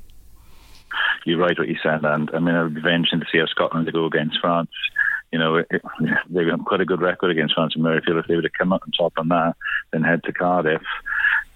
you're 1.25 1.39
right 1.39 1.59
what 1.59 1.69
you 1.69 1.77
said, 1.83 2.05
and 2.05 2.31
I 2.33 2.39
mean 2.39 2.55
it 2.55 2.63
would 2.63 2.75
be 2.75 2.81
interesting 2.81 3.21
to 3.21 3.27
see 3.31 3.39
how 3.39 3.47
Scotland 3.47 3.91
go 3.93 4.07
against 4.07 4.39
France. 4.41 4.71
You 5.33 5.39
know, 5.39 5.63
they've 6.31 6.49
got 6.49 6.65
quite 6.65 6.81
a 6.81 6.85
good 6.85 7.01
record 7.01 7.31
against 7.31 7.55
France 7.55 7.75
and 7.75 7.85
Murrayfield. 7.85 8.21
If 8.21 8.27
they 8.27 8.37
were 8.37 8.43
to 8.43 8.51
come 8.51 8.73
up 8.73 8.83
on 8.83 8.93
top 8.93 9.15
on 9.17 9.29
that, 9.29 9.55
then 9.93 10.03
head 10.03 10.23
to 10.25 10.33
Cardiff, 10.33 10.83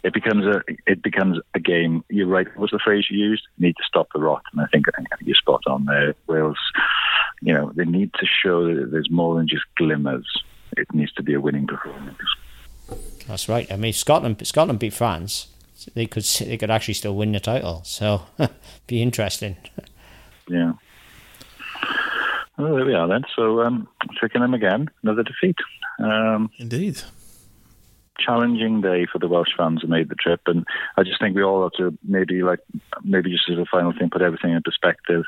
it 0.02 0.14
becomes 0.14 0.46
a 0.46 0.62
it 0.87 1.02
becomes 1.02 1.38
a 1.54 1.61
game. 1.61 2.04
You're 2.09 2.26
right. 2.26 2.46
What's 2.57 2.72
the 2.72 2.81
phrase 2.83 3.07
you 3.11 3.18
used? 3.18 3.42
Need 3.59 3.76
to 3.76 3.85
stop 3.87 4.09
the 4.12 4.20
rot, 4.20 4.42
and 4.52 4.61
I 4.61 4.66
think, 4.66 4.87
I 4.88 4.96
think 4.96 5.09
you're 5.22 5.35
spot 5.35 5.62
on 5.66 5.85
there. 5.85 6.14
Wales, 6.26 6.59
you 7.42 7.52
know, 7.52 7.72
they 7.74 7.85
need 7.85 8.12
to 8.14 8.26
show 8.26 8.74
that 8.74 8.90
there's 8.90 9.11
more 9.11 9.37
than 9.37 9.48
just 9.48 9.64
glimmers. 9.76 10.26
It 10.76 10.92
needs 10.92 11.12
to 11.12 11.22
be 11.22 11.35
a 11.35 11.40
winning 11.40 11.66
performance. 11.66 12.18
That's 13.26 13.48
right. 13.48 13.70
I 13.70 13.76
mean, 13.76 13.92
Scotland 13.92 14.46
Scotland 14.46 14.78
beat 14.78 14.94
France 14.94 15.48
they 15.94 16.06
could 16.06 16.24
they 16.24 16.56
could 16.56 16.70
actually 16.70 16.94
still 16.94 17.14
win 17.14 17.32
the 17.32 17.40
title. 17.40 17.82
So 17.84 18.22
be 18.86 19.02
interesting. 19.02 19.56
Yeah. 20.48 20.72
Well, 22.58 22.74
there 22.74 22.84
we 22.84 22.94
are 22.94 23.06
then. 23.06 23.22
So 23.36 23.62
um, 23.62 23.88
them 24.34 24.54
again, 24.54 24.88
another 25.02 25.22
defeat. 25.22 25.56
Um, 26.00 26.50
Indeed. 26.58 27.02
Challenging 28.18 28.80
day 28.80 29.06
for 29.10 29.20
the 29.20 29.28
Welsh 29.28 29.50
fans 29.56 29.82
who 29.82 29.88
made 29.88 30.08
the 30.08 30.16
trip, 30.16 30.40
and 30.46 30.66
I 30.96 31.04
just 31.04 31.20
think 31.20 31.36
we 31.36 31.42
all 31.44 31.62
have 31.62 31.72
to 31.72 31.96
maybe 32.02 32.42
like 32.42 32.58
maybe 33.04 33.30
just 33.30 33.48
as 33.48 33.58
a 33.58 33.64
final 33.70 33.92
thing 33.92 34.10
put 34.10 34.22
everything 34.22 34.50
in 34.50 34.62
perspective. 34.62 35.22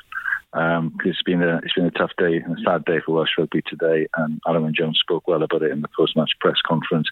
Um, 0.52 0.96
it's 1.04 1.22
been 1.22 1.40
a 1.40 1.58
it's 1.58 1.74
been 1.74 1.84
a 1.84 1.92
tough 1.92 2.10
day, 2.18 2.38
and 2.38 2.58
a 2.58 2.62
sad 2.62 2.84
day 2.84 2.98
for 3.04 3.12
Welsh 3.12 3.30
rugby 3.38 3.62
today. 3.62 4.08
And 4.16 4.40
Alun 4.44 4.64
Wyn 4.64 4.74
Jones 4.76 4.98
spoke 4.98 5.28
well 5.28 5.44
about 5.44 5.62
it 5.62 5.70
in 5.70 5.82
the 5.82 5.88
post-match 5.96 6.32
press 6.40 6.56
conference. 6.66 7.06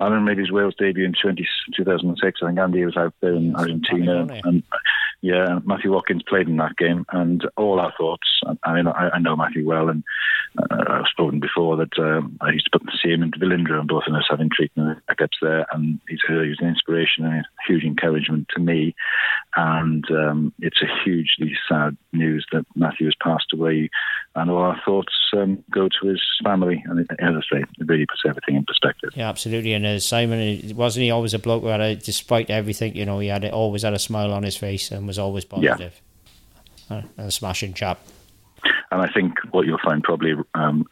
Alun 0.00 0.24
made 0.24 0.38
his 0.38 0.52
Wales 0.52 0.74
debut 0.78 1.04
in 1.04 1.14
20, 1.20 1.46
2006. 1.74 2.40
I 2.42 2.46
think 2.46 2.58
Andy 2.58 2.84
was 2.84 2.96
out 2.96 3.14
there 3.20 3.34
in 3.34 3.56
Argentina, 3.56 4.26
and 4.44 4.62
yeah, 5.22 5.58
Matthew 5.64 5.92
Watkins 5.92 6.22
played 6.22 6.48
in 6.48 6.58
that 6.58 6.76
game. 6.76 7.06
And 7.10 7.46
all 7.56 7.80
our 7.80 7.92
thoughts. 7.96 8.28
I 8.62 8.74
mean, 8.74 8.86
I, 8.86 9.10
I 9.14 9.18
know 9.18 9.36
Matthew 9.36 9.66
well, 9.66 9.88
and 9.88 10.04
uh, 10.58 10.84
I've 10.86 11.06
spoken 11.10 11.40
before 11.40 11.76
that 11.76 11.98
um, 11.98 12.36
I 12.40 12.50
used 12.50 12.68
to 12.72 12.78
see 13.02 13.10
him 13.10 13.22
in 13.22 13.30
Velindre, 13.30 13.78
and 13.78 13.88
both 13.88 14.04
of 14.06 14.14
us 14.14 14.26
having 14.28 14.50
treatment 14.50 14.98
backups 15.08 15.38
there. 15.40 15.66
And 15.72 15.98
he's, 16.08 16.20
uh, 16.28 16.42
he's 16.42 16.60
an 16.60 16.68
inspiration 16.68 17.24
and 17.24 17.34
a 17.34 17.44
huge 17.66 17.84
encouragement 17.84 18.48
to 18.54 18.60
me. 18.60 18.94
And 19.56 20.04
um, 20.10 20.52
it's 20.58 20.82
a 20.82 21.02
hugely 21.02 21.56
sad 21.66 21.96
news 22.12 22.46
that 22.52 22.66
Matthew 22.74 23.06
has 23.06 23.14
passed 23.22 23.52
away, 23.54 23.88
and 24.34 24.50
all 24.50 24.58
our 24.58 24.80
thoughts 24.84 25.14
um, 25.34 25.64
go 25.70 25.88
to 25.88 26.08
his 26.08 26.22
family. 26.44 26.84
And 26.86 27.00
as 27.00 27.06
I 27.20 27.40
say, 27.50 27.62
it 27.62 27.86
really 27.86 28.04
puts 28.04 28.20
everything 28.28 28.56
in 28.56 28.64
perspective. 28.64 29.10
Yeah, 29.14 29.30
absolutely. 29.30 29.72
And 29.72 29.86
uh, 29.86 29.98
Simon, 29.98 30.76
wasn't 30.76 31.04
he 31.04 31.10
always 31.10 31.32
a 31.32 31.38
bloke 31.38 31.62
who 31.62 31.68
had, 31.68 31.80
a, 31.80 31.96
despite 31.96 32.50
everything, 32.50 32.94
you 32.94 33.06
know, 33.06 33.18
he 33.18 33.28
had 33.28 33.44
a, 33.44 33.50
always 33.50 33.82
had 33.82 33.94
a 33.94 33.98
smile 33.98 34.32
on 34.32 34.42
his 34.42 34.56
face 34.56 34.90
and 34.90 35.06
was 35.06 35.18
always 35.18 35.46
positive. 35.46 36.00
Yeah. 36.90 36.96
Uh, 36.98 37.02
a 37.16 37.30
smashing 37.30 37.72
chap. 37.72 37.98
And 38.92 39.02
I 39.02 39.12
think 39.12 39.34
what 39.50 39.66
you'll 39.66 39.78
find 39.84 40.02
probably 40.02 40.34
um, 40.54 40.86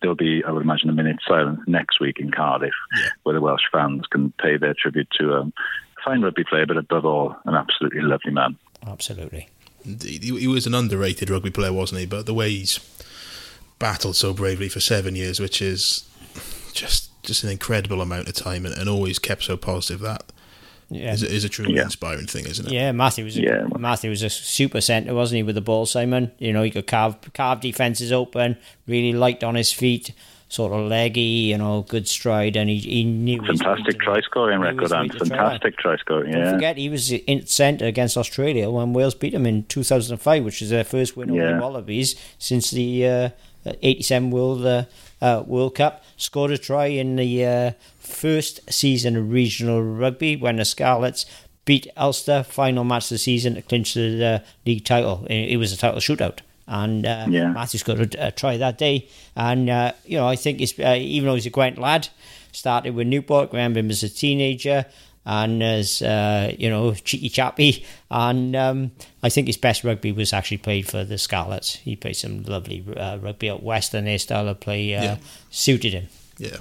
there'll 0.00 0.14
be, 0.14 0.44
I 0.44 0.52
would 0.52 0.62
imagine, 0.62 0.88
a 0.88 0.92
minute 0.92 1.16
silence 1.26 1.60
next 1.66 2.00
week 2.00 2.20
in 2.20 2.30
Cardiff, 2.30 2.70
yeah. 2.96 3.08
where 3.24 3.34
the 3.34 3.40
Welsh 3.40 3.64
fans 3.72 4.02
can 4.10 4.32
pay 4.40 4.56
their 4.56 4.74
tribute 4.74 5.08
to 5.18 5.34
um, 5.34 5.52
fine 6.04 6.22
rugby 6.22 6.44
player, 6.44 6.66
but 6.66 6.76
above 6.76 7.04
all, 7.04 7.36
an 7.44 7.54
absolutely 7.54 8.00
lovely 8.02 8.32
man. 8.32 8.56
Absolutely. 8.86 9.48
Indeed. 9.84 10.22
He, 10.22 10.38
he 10.40 10.46
was 10.46 10.66
an 10.66 10.74
underrated 10.74 11.30
rugby 11.30 11.50
player, 11.50 11.72
wasn't 11.72 12.00
he? 12.00 12.06
But 12.06 12.26
the 12.26 12.34
way 12.34 12.50
he's 12.50 12.78
battled 13.78 14.16
so 14.16 14.32
bravely 14.34 14.68
for 14.68 14.80
seven 14.80 15.16
years, 15.16 15.40
which 15.40 15.62
is 15.62 16.04
just 16.72 17.08
just 17.22 17.44
an 17.44 17.50
incredible 17.50 18.00
amount 18.00 18.28
of 18.28 18.34
time, 18.34 18.64
and, 18.64 18.74
and 18.76 18.88
always 18.88 19.18
kept 19.18 19.42
so 19.42 19.56
positive. 19.56 20.00
That 20.00 20.22
Yeah. 20.88 21.12
is, 21.12 21.22
is 21.22 21.44
a 21.44 21.48
truly 21.50 21.74
Yeah. 21.74 21.82
inspiring 21.84 22.26
thing, 22.26 22.46
isn't 22.46 22.66
it? 22.66 22.72
Yeah, 22.72 22.92
Matthew 22.92 23.24
was 23.24 23.36
a, 23.36 23.42
Yeah. 23.42 23.66
Matthew 23.78 24.08
was 24.10 24.22
a 24.22 24.30
super 24.30 24.80
centre, 24.80 25.14
wasn't 25.14 25.36
he, 25.36 25.42
with 25.42 25.54
the 25.54 25.60
ball, 25.60 25.84
Simon? 25.86 26.32
You 26.38 26.52
know, 26.54 26.62
he 26.62 26.70
could 26.70 26.86
carve 26.86 27.16
carve 27.34 27.60
defences 27.60 28.10
open, 28.12 28.56
really 28.86 29.12
light 29.12 29.44
on 29.44 29.54
his 29.54 29.70
feet, 29.72 30.12
sort 30.50 30.72
of 30.72 30.80
leggy, 30.88 31.20
you 31.50 31.56
know, 31.56 31.82
good 31.88 32.06
stride, 32.06 32.56
and 32.56 32.68
he, 32.68 32.78
he 32.80 33.04
knew 33.04 33.40
Fantastic 33.46 33.98
try 34.00 34.20
scoring 34.20 34.60
record, 34.60 34.90
and 34.92 35.10
fantastic 35.14 35.78
try 35.78 35.96
scoring. 35.96 36.32
Don't 36.32 36.42
Yeah, 36.42 36.52
forget, 36.52 36.76
he 36.76 36.88
was 36.90 37.10
in 37.12 37.46
centre 37.46 37.86
against 37.86 38.16
Australia 38.18 38.68
when 38.68 38.92
Wales 38.92 39.14
beat 39.14 39.32
them 39.32 39.46
in 39.46 39.62
2005, 39.64 40.44
which 40.44 40.60
is 40.60 40.68
their 40.70 40.84
first 40.84 41.16
win 41.16 41.30
over 41.30 41.40
Yeah. 41.40 41.54
the 41.54 41.60
Wallabies 41.62 42.16
since 42.38 42.70
the 42.72 43.06
uh, 43.06 43.28
87 43.64 44.30
World 44.32 44.66
uh, 44.66 44.84
uh, 45.22 45.44
World 45.46 45.76
Cup. 45.76 46.02
Scored 46.16 46.50
a 46.50 46.58
try 46.58 46.86
in 46.86 47.14
the 47.16 47.46
uh, 47.46 47.70
first 48.00 48.60
season 48.72 49.16
of 49.16 49.30
regional 49.30 49.80
rugby 49.82 50.34
when 50.36 50.56
the 50.56 50.64
Scarlets 50.64 51.26
beat 51.64 51.86
Ulster, 51.96 52.42
final 52.42 52.82
match 52.82 53.04
of 53.04 53.10
the 53.10 53.18
season 53.18 53.54
to 53.54 53.62
clinch 53.62 53.94
the 53.94 54.24
uh, 54.24 54.38
league 54.66 54.84
title. 54.84 55.26
It, 55.30 55.50
it 55.50 55.56
was 55.58 55.72
a 55.72 55.76
title 55.76 56.00
shootout. 56.00 56.40
And 56.70 57.04
uh, 57.04 57.26
Yeah. 57.28 57.52
Matthew's 57.52 57.82
got 57.82 57.98
a, 58.00 58.28
a 58.28 58.30
try 58.30 58.56
that 58.56 58.78
day. 58.78 59.08
And, 59.34 59.68
uh, 59.68 59.92
you 60.06 60.16
know, 60.18 60.26
I 60.28 60.36
think 60.36 60.60
it's, 60.60 60.78
uh, 60.78 60.96
even 60.98 61.26
though 61.28 61.34
he's 61.34 61.46
a 61.46 61.50
Gwent 61.50 61.78
lad, 61.78 62.08
started 62.52 62.94
with 62.94 63.06
Newport, 63.08 63.52
remember 63.52 63.80
him 63.80 63.90
as 63.90 64.02
a 64.04 64.08
teenager 64.08 64.86
and 65.26 65.62
as 65.62 66.00
uh, 66.00 66.50
you 66.58 66.70
know 66.70 66.94
cheeky 66.94 67.28
chappy 67.28 67.84
and 68.10 68.56
um, 68.56 68.90
I 69.22 69.28
think 69.28 69.48
his 69.48 69.58
best 69.58 69.84
rugby 69.84 70.12
was 70.12 70.32
actually 70.32 70.56
played 70.56 70.88
for 70.88 71.04
the 71.04 71.18
Scarlets 71.18 71.74
he 71.76 71.94
played 71.94 72.16
some 72.16 72.42
lovely 72.44 72.82
uh, 72.96 73.18
rugby 73.20 73.50
out 73.50 73.62
west 73.62 73.92
and 73.92 74.06
their 74.06 74.18
style 74.18 74.48
of 74.48 74.60
play 74.60 74.94
uh, 74.94 75.02
Yeah. 75.02 75.16
suited 75.50 75.92
him 75.92 76.06
Yeah. 76.38 76.56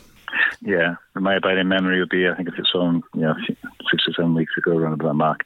Yeah. 0.61 0.95
My 1.15 1.35
abiding 1.35 1.67
memory 1.67 1.99
would 1.99 2.09
be, 2.09 2.27
I 2.27 2.35
think, 2.35 2.49
if 2.49 2.55
it's 2.57 2.73
on, 2.73 3.03
you 3.13 3.21
know, 3.21 3.35
six 3.89 4.07
or 4.07 4.13
seven 4.13 4.33
weeks 4.33 4.53
ago, 4.57 4.77
around 4.77 4.93
about 4.93 5.15
mark, 5.15 5.41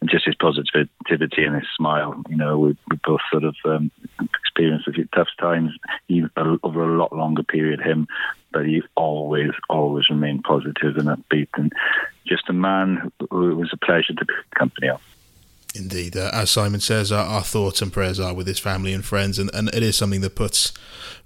and 0.00 0.10
just 0.10 0.26
his 0.26 0.34
positivity 0.34 1.44
and 1.44 1.54
his 1.54 1.66
smile. 1.76 2.22
You 2.28 2.36
know, 2.36 2.58
we, 2.58 2.76
we 2.90 2.98
both 3.04 3.20
sort 3.30 3.44
of 3.44 3.56
um, 3.64 3.90
experienced 4.20 4.88
a 4.88 4.92
few 4.92 5.08
tough 5.14 5.28
times 5.40 5.72
even 6.08 6.30
over 6.62 6.82
a 6.82 6.98
lot 6.98 7.12
longer 7.12 7.42
period. 7.42 7.80
Him, 7.80 8.06
but 8.52 8.66
he 8.66 8.82
always, 8.94 9.50
always 9.68 10.08
remained 10.10 10.44
positive 10.44 10.96
and 10.96 11.08
upbeat, 11.08 11.48
and 11.54 11.72
just 12.26 12.48
a 12.48 12.52
man 12.52 13.10
who 13.30 13.50
it 13.50 13.54
was 13.54 13.70
a 13.72 13.76
pleasure 13.76 14.14
to 14.14 14.24
be 14.24 14.34
company 14.54 14.88
of. 14.88 15.00
Indeed, 15.78 16.16
uh, 16.16 16.30
as 16.32 16.50
Simon 16.50 16.80
says, 16.80 17.12
our, 17.12 17.24
our 17.24 17.42
thoughts 17.42 17.80
and 17.80 17.92
prayers 17.92 18.18
are 18.18 18.34
with 18.34 18.46
his 18.46 18.58
family 18.58 18.92
and 18.92 19.04
friends, 19.04 19.38
and, 19.38 19.50
and 19.54 19.68
it 19.68 19.82
is 19.82 19.96
something 19.96 20.20
that 20.22 20.34
puts 20.34 20.72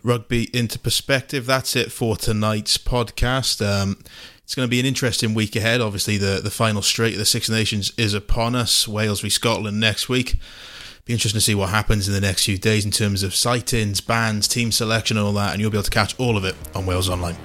rugby 0.02 0.48
into 0.56 0.78
perspective. 0.78 1.46
That's 1.46 1.76
it 1.76 1.90
for 1.90 2.16
tonight's 2.16 2.78
podcast. 2.78 3.64
Um, 3.64 3.98
it's 4.44 4.54
going 4.54 4.66
to 4.66 4.70
be 4.70 4.80
an 4.80 4.86
interesting 4.86 5.34
week 5.34 5.56
ahead. 5.56 5.80
Obviously, 5.80 6.18
the, 6.18 6.40
the 6.42 6.50
final 6.50 6.82
straight 6.82 7.14
of 7.14 7.18
the 7.18 7.24
Six 7.24 7.48
Nations 7.48 7.92
is 7.96 8.14
upon 8.14 8.54
us. 8.54 8.86
Wales 8.86 9.20
v 9.20 9.30
Scotland 9.30 9.80
next 9.80 10.08
week. 10.08 10.38
Be 11.04 11.12
interesting 11.12 11.38
to 11.38 11.44
see 11.44 11.54
what 11.54 11.70
happens 11.70 12.06
in 12.06 12.14
the 12.14 12.20
next 12.20 12.44
few 12.44 12.58
days 12.58 12.84
in 12.84 12.90
terms 12.90 13.22
of 13.22 13.34
sightings, 13.34 14.00
bans, 14.00 14.46
team 14.46 14.70
selection, 14.70 15.18
all 15.18 15.32
that, 15.32 15.52
and 15.52 15.60
you'll 15.60 15.70
be 15.70 15.76
able 15.76 15.84
to 15.84 15.90
catch 15.90 16.18
all 16.18 16.36
of 16.36 16.44
it 16.44 16.54
on 16.74 16.86
Wales 16.86 17.08
Online. 17.08 17.36